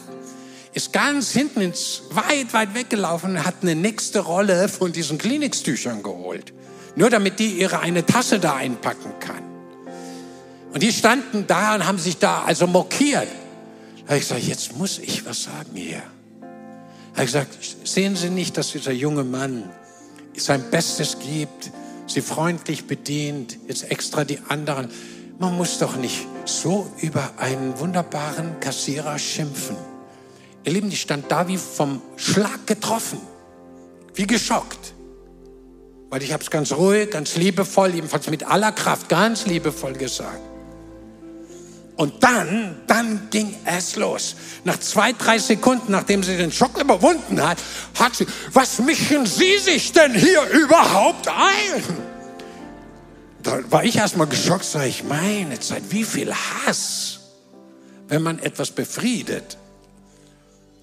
ist 0.73 0.93
ganz 0.93 1.33
hinten 1.33 1.61
ins 1.61 2.03
weit, 2.11 2.53
weit 2.53 2.75
weggelaufen 2.75 3.45
hat 3.45 3.57
eine 3.63 3.75
nächste 3.75 4.21
Rolle 4.21 4.69
von 4.69 4.93
diesen 4.93 5.19
Klinikstüchern 5.19 6.03
geholt. 6.03 6.53
Nur 6.97 7.11
damit 7.11 7.39
die 7.39 7.59
ihre 7.59 7.81
eine 7.81 8.05
Tasse 8.05 8.39
da 8.39 8.57
einpacken 8.57 9.13
kann. 9.21 9.43
Und 10.73 10.83
die 10.83 10.93
standen 10.93 11.47
da 11.47 11.75
und 11.75 11.87
haben 11.87 11.99
sich 11.99 12.19
da 12.19 12.43
also 12.43 12.67
mokiert. 12.67 13.29
Da 14.05 14.09
habe 14.09 14.17
ich 14.19 14.29
gesagt, 14.29 14.43
jetzt 14.43 14.77
muss 14.77 14.99
ich 14.99 15.25
was 15.27 15.45
sagen 15.45 15.75
hier. 15.75 16.03
Da 16.41 16.47
habe 17.17 17.25
ich 17.25 17.33
gesagt, 17.33 17.57
sehen 17.85 18.17
Sie 18.17 18.31
nicht, 18.31 18.57
dass 18.57 18.73
dieser 18.73 18.93
junge 18.93 19.25
Mann 19.25 19.69
sein 20.37 20.71
Bestes 20.71 21.19
gibt, 21.19 21.71
sie 22.07 22.23
freundlich 22.23 22.87
bedient, 22.87 23.59
jetzt 23.69 23.91
extra 23.91 24.25
die 24.25 24.39
anderen. 24.49 24.89
Man 25.39 25.57
muss 25.57 25.79
doch 25.79 25.97
nicht 25.97 26.27
so 26.45 26.91
über 27.01 27.31
einen 27.39 27.79
wunderbaren 27.79 28.61
Kassierer 28.61 29.19
schimpfen. 29.19 29.77
Ihr 30.65 30.73
Lieben, 30.73 30.91
die 30.91 30.97
stand 30.97 31.31
da 31.31 31.49
wie 31.49 31.57
vom 31.57 32.03
Schlag 32.17 32.67
getroffen, 32.67 33.19
wie 34.15 34.27
geschockt. 34.27 34.95
Weil 36.11 36.23
ich 36.23 36.33
habe 36.33 36.43
es 36.43 36.51
ganz 36.51 36.73
ruhig, 36.73 37.11
ganz 37.11 37.37
liebevoll, 37.37 37.95
jedenfalls 37.95 38.29
mit 38.29 38.43
aller 38.43 38.73
Kraft, 38.73 39.09
ganz 39.09 39.47
liebevoll 39.47 39.93
gesagt. 39.93 40.41
Und 41.97 42.25
dann, 42.25 42.81
dann 42.87 43.29
ging 43.31 43.55
es 43.65 43.97
los. 43.97 44.35
Nach 44.65 44.81
zwei, 44.81 45.13
drei 45.13 45.39
Sekunden, 45.39 45.93
nachdem 45.93 46.23
sie 46.23 46.37
den 46.37 46.51
Schock 46.51 46.81
überwunden 46.81 47.47
hat, 47.47 47.59
hat 47.99 48.17
sie, 48.17 48.27
was 48.53 48.79
mischen 48.79 49.27
Sie 49.27 49.59
sich 49.59 49.93
denn 49.93 50.15
hier 50.15 50.43
überhaupt 50.51 51.29
ein? 51.29 51.83
Da 53.43 53.61
war 53.71 53.85
ich 53.85 53.97
erstmal 53.97 54.27
geschockt, 54.27 54.65
sage 54.65 54.89
ich, 54.89 55.05
meine 55.05 55.61
Zeit, 55.61 55.83
wie 55.91 56.05
viel 56.05 56.35
Hass, 56.35 57.21
wenn 58.09 58.23
man 58.23 58.39
etwas 58.39 58.71
befriedet. 58.71 59.59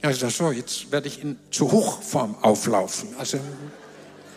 Ja, 0.04 0.12
ich 0.12 0.20
sage, 0.20 0.32
so, 0.32 0.52
jetzt 0.52 0.92
werde 0.92 1.08
ich 1.08 1.22
in 1.22 1.40
zu 1.50 1.72
Hochform 1.72 2.36
auflaufen. 2.44 3.10
Also, 3.18 3.40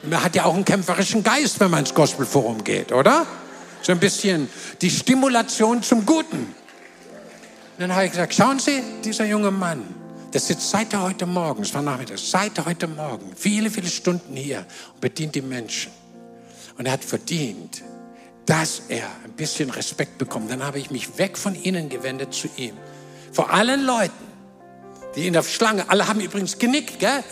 man 0.03 0.23
hat 0.23 0.35
ja 0.35 0.45
auch 0.45 0.55
einen 0.55 0.65
kämpferischen 0.65 1.23
Geist, 1.23 1.61
wenn 1.61 1.71
man 1.71 1.81
ins 1.81 1.95
Gospelforum 1.95 2.65
geht, 2.65 2.93
oder? 2.93 3.27
So 3.83 3.93
ein 3.93 4.01
bisschen 4.01 4.49
die 4.81 4.91
Stimulation 4.91 5.83
zum 5.83 6.05
Guten. 6.05 6.39
Und 6.39 6.55
dann 7.79 7.95
habe 7.95 8.05
ich 8.07 8.11
gesagt, 8.11 8.35
schauen 8.35 8.59
Sie, 8.59 8.83
dieser 9.05 9.25
junge 9.25 9.51
Mann, 9.51 9.83
der 10.33 10.41
sitzt 10.41 10.71
seit 10.71 10.95
heute 10.95 11.27
Morgen, 11.27 11.63
es 11.63 11.75
war 11.75 11.83
Nachmittag, 11.83 12.19
seit 12.19 12.65
heute 12.65 12.87
Morgen, 12.87 13.33
viele, 13.37 13.71
viele 13.71 13.89
Stunden 13.89 14.37
hier 14.37 14.67
und 14.95 15.01
bedient 15.01 15.35
die 15.35 15.43
Menschen. 15.43 15.91
Und 16.79 16.87
er 16.87 16.93
hat 16.93 17.05
verdient, 17.05 17.83
dass 18.47 18.83
er 18.89 19.07
ein 19.25 19.33
bisschen 19.33 19.71
Respekt 19.71 20.19
bekommt. 20.19 20.51
Dann 20.51 20.65
habe 20.65 20.79
ich 20.79 20.91
mich 20.91 21.19
weg 21.19 21.37
von 21.37 21.55
Ihnen 21.55 21.89
gewendet 21.89 22.33
zu 22.33 22.49
ihm. 22.57 22.77
Vor 23.33 23.53
allen 23.53 23.85
Leuten, 23.85 24.30
die 25.17 25.27
in 25.27 25.33
der 25.33 25.43
Schlange, 25.43 25.89
alle 25.89 26.07
haben 26.07 26.21
übrigens 26.21 26.59
genickt, 26.59 27.01
gell? 27.01 27.25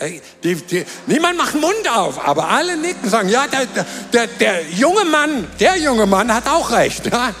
Die, 0.43 0.55
die, 0.55 0.85
niemand 1.07 1.37
macht 1.37 1.53
den 1.53 1.61
Mund 1.61 1.89
auf, 1.89 2.25
aber 2.25 2.49
alle 2.49 2.75
nicken, 2.75 3.09
sagen, 3.09 3.29
ja, 3.29 3.47
der, 3.47 3.67
der, 4.11 4.27
der 4.27 4.69
junge 4.71 5.05
Mann, 5.05 5.47
der 5.59 5.77
junge 5.77 6.05
Mann 6.05 6.33
hat 6.33 6.47
auch 6.47 6.71
recht. 6.71 7.05
Ja? 7.05 7.33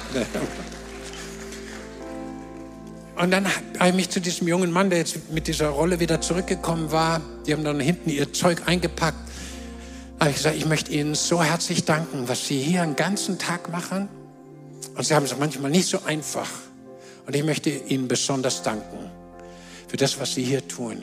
Und 3.17 3.31
dann 3.31 3.47
habe 3.77 3.89
ich 3.89 3.95
mich 3.95 4.09
zu 4.09 4.21
diesem 4.21 4.47
jungen 4.47 4.71
Mann, 4.71 4.89
der 4.89 4.99
jetzt 4.99 5.29
mit 5.29 5.47
dieser 5.47 5.69
Rolle 5.69 5.99
wieder 5.99 6.21
zurückgekommen 6.21 6.89
war, 6.89 7.19
die 7.45 7.51
haben 7.51 7.65
dann 7.65 7.81
hinten 7.81 8.09
ihr 8.09 8.31
Zeug 8.31 8.61
eingepackt, 8.65 9.19
habe 10.21 10.29
ich 10.29 10.37
gesagt, 10.37 10.55
ich 10.55 10.65
möchte 10.65 10.91
Ihnen 10.91 11.15
so 11.15 11.43
herzlich 11.43 11.83
danken, 11.83 12.29
was 12.29 12.47
Sie 12.47 12.61
hier 12.61 12.81
einen 12.81 12.95
ganzen 12.95 13.39
Tag 13.39 13.69
machen. 13.71 14.07
Und 14.95 15.05
Sie 15.05 15.15
haben 15.15 15.25
es 15.25 15.37
manchmal 15.37 15.71
nicht 15.71 15.87
so 15.87 16.03
einfach. 16.05 16.49
Und 17.25 17.35
ich 17.35 17.43
möchte 17.43 17.69
Ihnen 17.69 18.07
besonders 18.07 18.63
danken 18.63 19.18
für 19.89 19.97
das, 19.97 20.19
was 20.19 20.35
sie 20.35 20.43
hier 20.43 20.65
tun. 20.67 20.97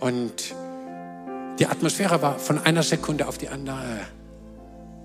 Und 0.00 0.54
die 1.58 1.66
Atmosphäre 1.66 2.20
war 2.20 2.38
von 2.38 2.58
einer 2.58 2.82
Sekunde 2.82 3.26
auf 3.26 3.38
die 3.38 3.48
andere 3.48 4.00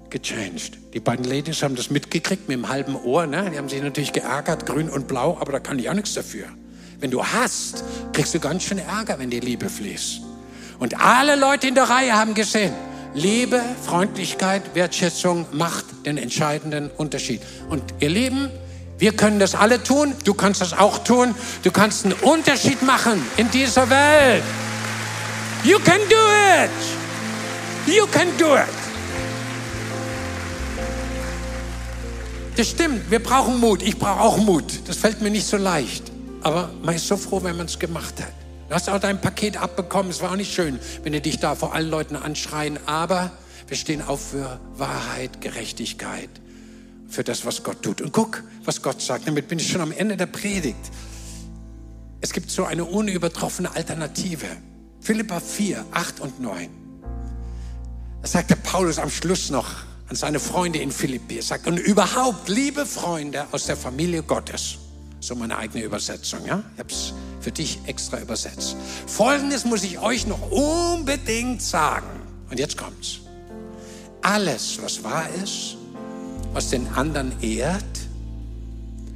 gechanged. 0.10 0.78
Die 0.94 1.00
beiden 1.00 1.26
Ladies 1.26 1.64
haben 1.64 1.76
das 1.76 1.90
mitgekriegt 1.90 2.48
mit 2.48 2.58
dem 2.58 2.70
halben 2.70 2.96
Ohr. 2.96 3.26
Ne? 3.26 3.50
Die 3.52 3.58
haben 3.58 3.70
sich 3.70 3.82
natürlich 3.82 4.14
geärgert, 4.14 4.66
grün 4.66 4.90
und 4.90 5.08
blau, 5.08 5.38
aber 5.40 5.54
da 5.54 5.60
kann 5.60 5.80
ich 5.80 5.90
auch 5.90 5.94
nichts 5.94 6.14
dafür. 6.14 6.46
Wenn 7.00 7.12
du 7.12 7.24
hast, 7.24 7.84
kriegst 8.14 8.34
du 8.34 8.40
ganz 8.40 8.64
schön 8.64 8.80
Ärger, 8.80 9.18
wenn 9.20 9.30
die 9.30 9.40
Liebe 9.40 9.70
fließt. 9.70 10.22
Und 10.80 11.00
alle 11.00 11.36
Leute 11.36 11.68
in 11.68 11.76
der 11.76 11.90
Reihe 11.90 12.14
haben 12.14 12.34
gesehen, 12.34 12.74
Liebe, 13.16 13.62
Freundlichkeit, 13.84 14.64
Wertschätzung 14.74 15.46
macht 15.52 15.86
den 16.06 16.18
entscheidenden 16.18 16.90
Unterschied. 16.90 17.42
Und 17.70 17.84
ihr 18.00 18.10
Lieben, 18.10 18.50
wir 19.04 19.12
können 19.12 19.38
das 19.38 19.54
alle 19.54 19.84
tun. 19.84 20.14
Du 20.24 20.34
kannst 20.34 20.62
das 20.62 20.72
auch 20.72 21.00
tun. 21.00 21.36
Du 21.62 21.72
kannst 21.72 22.06
einen 22.06 22.14
Unterschied 22.14 22.82
machen 22.84 23.22
in 23.36 23.52
dieser 23.52 23.90
Welt. 23.90 24.42
You 25.66 25.78
can 25.80 26.00
do 26.10 26.16
it. 26.64 26.72
You 27.86 28.08
can 28.08 28.30
do 28.38 28.56
it. 28.56 28.64
Das 32.56 32.70
stimmt. 32.70 33.12
Wir 33.12 33.22
brauchen 33.22 33.60
Mut. 33.60 33.82
Ich 33.82 34.00
brauche 34.00 34.22
auch 34.22 34.38
Mut. 34.38 34.64
Das 34.88 34.96
fällt 34.96 35.20
mir 35.20 35.32
nicht 35.32 35.48
so 35.48 35.58
leicht. 35.58 36.10
Aber 36.42 36.70
man 36.82 36.96
ist 36.96 37.06
so 37.06 37.18
froh, 37.18 37.44
wenn 37.44 37.58
man 37.58 37.66
es 37.66 37.78
gemacht 37.78 38.22
hat. 38.22 38.32
Du 38.70 38.74
hast 38.74 38.90
auch 38.90 39.02
dein 39.02 39.20
Paket 39.20 39.58
abbekommen. 39.58 40.12
Es 40.12 40.22
war 40.22 40.32
auch 40.32 40.38
nicht 40.38 40.54
schön, 40.54 40.80
wenn 41.04 41.12
die 41.12 41.20
dich 41.20 41.40
da 41.40 41.56
vor 41.56 41.76
allen 41.76 41.90
Leuten 41.90 42.16
anschreien. 42.16 42.80
Aber 42.86 43.32
wir 43.68 43.76
stehen 43.76 44.02
auf 44.02 44.30
für 44.30 44.62
Wahrheit, 44.78 45.42
Gerechtigkeit 45.42 46.30
für 47.10 47.26
das, 47.26 47.46
was 47.46 47.64
Gott 47.64 47.82
tut. 47.82 48.00
Und 48.00 48.14
guck, 48.14 48.44
was 48.66 48.82
Gott 48.82 49.02
sagt. 49.02 49.28
Damit 49.28 49.48
bin 49.48 49.60
ich 49.60 49.70
schon 49.70 49.82
am 49.82 49.92
Ende 49.92 50.18
der 50.18 50.26
Predigt. 50.26 50.92
Es 52.22 52.32
gibt 52.32 52.50
so 52.50 52.66
eine 52.66 52.86
unübertroffene 52.86 53.76
Alternative. 53.76 54.48
Philippa 55.02 55.40
4, 55.40 55.86
8 55.92 56.20
und 56.22 56.40
9. 56.40 56.70
Da 58.22 58.28
sagt 58.28 58.50
der 58.50 58.56
Paulus 58.56 59.00
am 59.00 59.10
Schluss 59.10 59.50
noch 59.50 59.68
an 60.08 60.16
seine 60.16 60.40
Freunde 60.40 60.80
in 60.80 60.92
Philippi. 60.92 61.38
Er 61.38 61.44
sagt, 61.44 61.68
und 61.68 61.78
überhaupt, 61.78 62.48
liebe 62.48 62.86
Freunde 62.86 63.46
aus 63.52 63.66
der 63.66 63.76
Familie 63.76 64.24
Gottes. 64.24 64.78
So 65.20 65.36
meine 65.36 65.58
eigene 65.58 65.84
Übersetzung, 65.84 66.46
ja? 66.46 66.64
Ich 66.74 66.80
habe 66.80 66.94
es 66.94 67.14
für 67.42 67.52
dich 67.52 67.80
extra 67.86 68.20
übersetzt. 68.20 68.78
Folgendes 69.08 69.66
muss 69.66 69.84
ich 69.84 70.00
euch 70.00 70.26
noch 70.28 70.52
unbedingt 70.52 71.62
sagen. 71.62 72.08
Und 72.50 72.60
jetzt 72.60 72.78
kommt's. 72.78 73.20
Alles, 74.22 74.80
was 74.82 75.04
wahr 75.04 75.28
ist, 75.44 75.76
was 76.54 76.70
den 76.70 76.88
anderen 76.90 77.34
ehrt, 77.42 77.84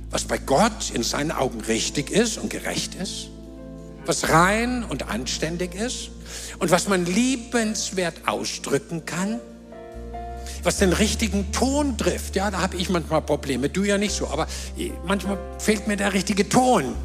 was 0.09 0.23
bei 0.25 0.37
Gott 0.37 0.91
in 0.93 1.03
seinen 1.03 1.31
Augen 1.31 1.61
richtig 1.61 2.09
ist 2.09 2.37
und 2.37 2.49
gerecht 2.49 2.95
ist, 2.95 3.29
was 4.05 4.29
rein 4.29 4.83
und 4.83 5.09
anständig 5.09 5.75
ist 5.75 6.09
und 6.59 6.71
was 6.71 6.87
man 6.87 7.05
liebenswert 7.05 8.15
ausdrücken 8.25 9.05
kann, 9.05 9.39
was 10.63 10.77
den 10.77 10.93
richtigen 10.93 11.51
Ton 11.51 11.97
trifft. 11.97 12.35
Ja, 12.35 12.49
da 12.51 12.61
habe 12.61 12.77
ich 12.77 12.89
manchmal 12.89 13.21
Probleme, 13.21 13.69
du 13.69 13.83
ja 13.83 13.97
nicht 13.97 14.15
so, 14.15 14.27
aber 14.27 14.47
manchmal 15.05 15.37
fehlt 15.59 15.87
mir 15.87 15.97
der 15.97 16.13
richtige 16.13 16.47
Ton. 16.47 16.95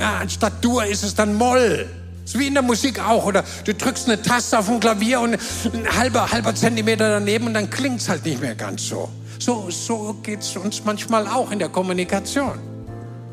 Ja, 0.00 0.18
anstatt 0.18 0.64
Dur 0.64 0.84
ist 0.84 1.04
es 1.04 1.14
dann 1.14 1.34
Moll. 1.34 1.88
ist 2.24 2.38
wie 2.38 2.48
in 2.48 2.54
der 2.54 2.62
Musik 2.62 2.98
auch. 2.98 3.24
Oder 3.24 3.44
du 3.64 3.72
drückst 3.72 4.08
eine 4.08 4.20
Taste 4.20 4.58
auf 4.58 4.68
ein 4.68 4.80
Klavier 4.80 5.20
und 5.20 5.34
ein 5.34 5.96
halber, 5.96 6.32
halber 6.32 6.54
Zentimeter 6.54 7.08
daneben 7.08 7.46
und 7.46 7.54
dann 7.54 7.70
klingt 7.70 8.00
es 8.00 8.08
halt 8.08 8.24
nicht 8.24 8.40
mehr 8.40 8.56
ganz 8.56 8.88
so. 8.88 9.08
So, 9.44 9.70
so 9.70 10.14
geht 10.22 10.38
es 10.38 10.56
uns 10.56 10.84
manchmal 10.84 11.26
auch 11.26 11.50
in 11.50 11.58
der 11.58 11.68
Kommunikation. 11.68 12.60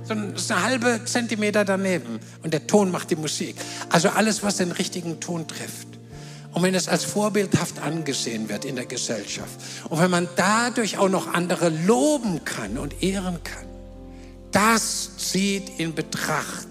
So 0.04 0.16
ein 0.16 0.34
halbe 0.64 1.06
Zentimeter 1.06 1.64
daneben 1.64 2.20
und 2.42 2.52
der 2.52 2.66
Ton 2.66 2.90
macht 2.90 3.12
die 3.12 3.16
Musik. 3.16 3.56
Also 3.92 4.10
alles, 4.10 4.42
was 4.42 4.58
den 4.58 4.72
richtigen 4.72 5.20
Ton 5.20 5.48
trifft. 5.48 5.88
Und 6.52 6.64
wenn 6.64 6.74
es 6.74 6.88
als 6.88 7.04
vorbildhaft 7.04 7.78
angesehen 7.78 8.50
wird 8.50 8.66
in 8.66 8.76
der 8.76 8.88
Gesellschaft 8.88 9.52
und 9.88 10.02
wenn 10.02 10.10
man 10.10 10.28
dadurch 10.36 10.98
auch 10.98 11.10
noch 11.10 11.32
andere 11.32 11.70
loben 11.70 12.44
kann 12.44 12.80
und 12.80 13.04
ehren 13.04 13.44
kann, 13.44 13.68
das 14.52 15.16
zieht 15.18 15.78
in 15.78 15.94
Betracht, 15.94 16.70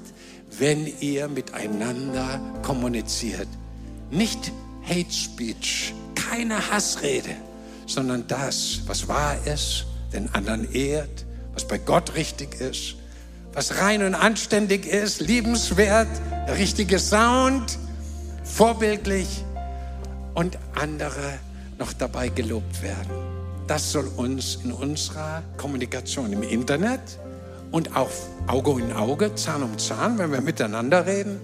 wenn 0.59 0.93
ihr 0.99 1.28
miteinander 1.28 2.41
kommuniziert. 2.64 3.47
Nicht 4.11 4.51
Hate 4.82 5.12
Speech, 5.12 5.95
keine 6.16 6.72
Hassrede, 6.72 7.36
sondern 7.89 8.26
das, 8.28 8.82
was 8.86 9.09
wahr 9.09 9.36
ist, 9.47 9.86
den 10.12 10.32
anderen 10.34 10.72
ehrt, 10.72 11.24
was 11.55 11.66
bei 11.66 11.78
Gott 11.78 12.14
richtig 12.14 12.61
ist, 12.61 12.95
was 13.53 13.80
rein 13.80 14.05
und 14.05 14.14
anständig 14.14 14.86
ist, 14.86 15.20
liebenswert, 15.20 16.09
der 16.47 16.57
richtige 16.57 17.01
Sound, 17.01 17.78
vorbildlich 18.45 19.43
und 20.34 20.57
andere 20.76 21.41
noch 21.78 21.93
dabei 21.93 22.28
gelobt 22.28 22.82
werden. 22.82 23.11
Das 23.66 23.91
soll 23.91 24.07
uns 24.16 24.61
in 24.62 24.70
unserer 24.70 25.43
Kommunikation 25.57 26.32
im 26.32 26.43
Internet, 26.43 27.01
und 27.70 27.97
auch 27.97 28.11
Auge 28.47 28.80
in 28.80 28.93
Auge, 28.93 29.34
Zahn 29.34 29.62
um 29.62 29.78
Zahn, 29.78 30.18
wenn 30.18 30.32
wir 30.32 30.41
miteinander 30.41 31.07
reden, 31.07 31.41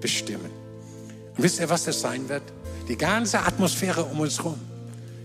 bestimmen. 0.00 0.50
Und 1.36 1.42
wisst 1.42 1.60
ihr, 1.60 1.70
was 1.70 1.84
das 1.84 2.00
sein 2.00 2.28
wird? 2.28 2.42
Die 2.88 2.96
ganze 2.96 3.40
Atmosphäre 3.40 4.04
um 4.04 4.20
uns 4.20 4.38
herum 4.38 4.58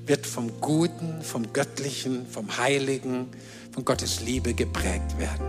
wird 0.08 0.26
vom 0.26 0.60
Guten, 0.62 1.22
vom 1.22 1.52
Göttlichen, 1.54 2.26
vom 2.28 2.58
Heiligen, 2.58 3.28
von 3.72 3.86
Gottes 3.86 4.22
Liebe 4.22 4.54
geprägt 4.54 5.18
werden. 5.18 5.46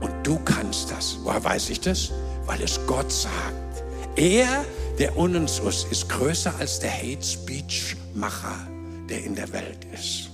Und 0.00 0.12
du 0.26 0.38
kannst 0.44 0.90
das. 0.90 1.18
Woher 1.22 1.42
weiß 1.42 1.70
ich 1.70 1.80
das? 1.80 2.10
Weil 2.46 2.62
es 2.62 2.80
Gott 2.86 3.10
sagt. 3.12 3.84
Er, 4.16 4.64
der 4.98 5.16
uns 5.16 5.60
ist, 5.60 5.86
ist 5.90 6.08
größer 6.08 6.52
als 6.58 6.80
der 6.80 6.92
Hate 6.92 7.22
Speech 7.22 7.96
Macher, 8.14 8.66
der 9.08 9.24
in 9.24 9.34
der 9.34 9.52
Welt 9.52 9.86
ist. 9.92 10.30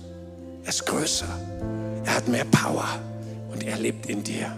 Er 0.63 0.69
ist 0.69 0.85
größer. 0.85 1.39
Er 2.05 2.15
hat 2.15 2.27
mehr 2.27 2.45
Power 2.45 2.99
und 3.51 3.63
er 3.63 3.77
lebt 3.77 4.07
in 4.07 4.23
dir. 4.23 4.57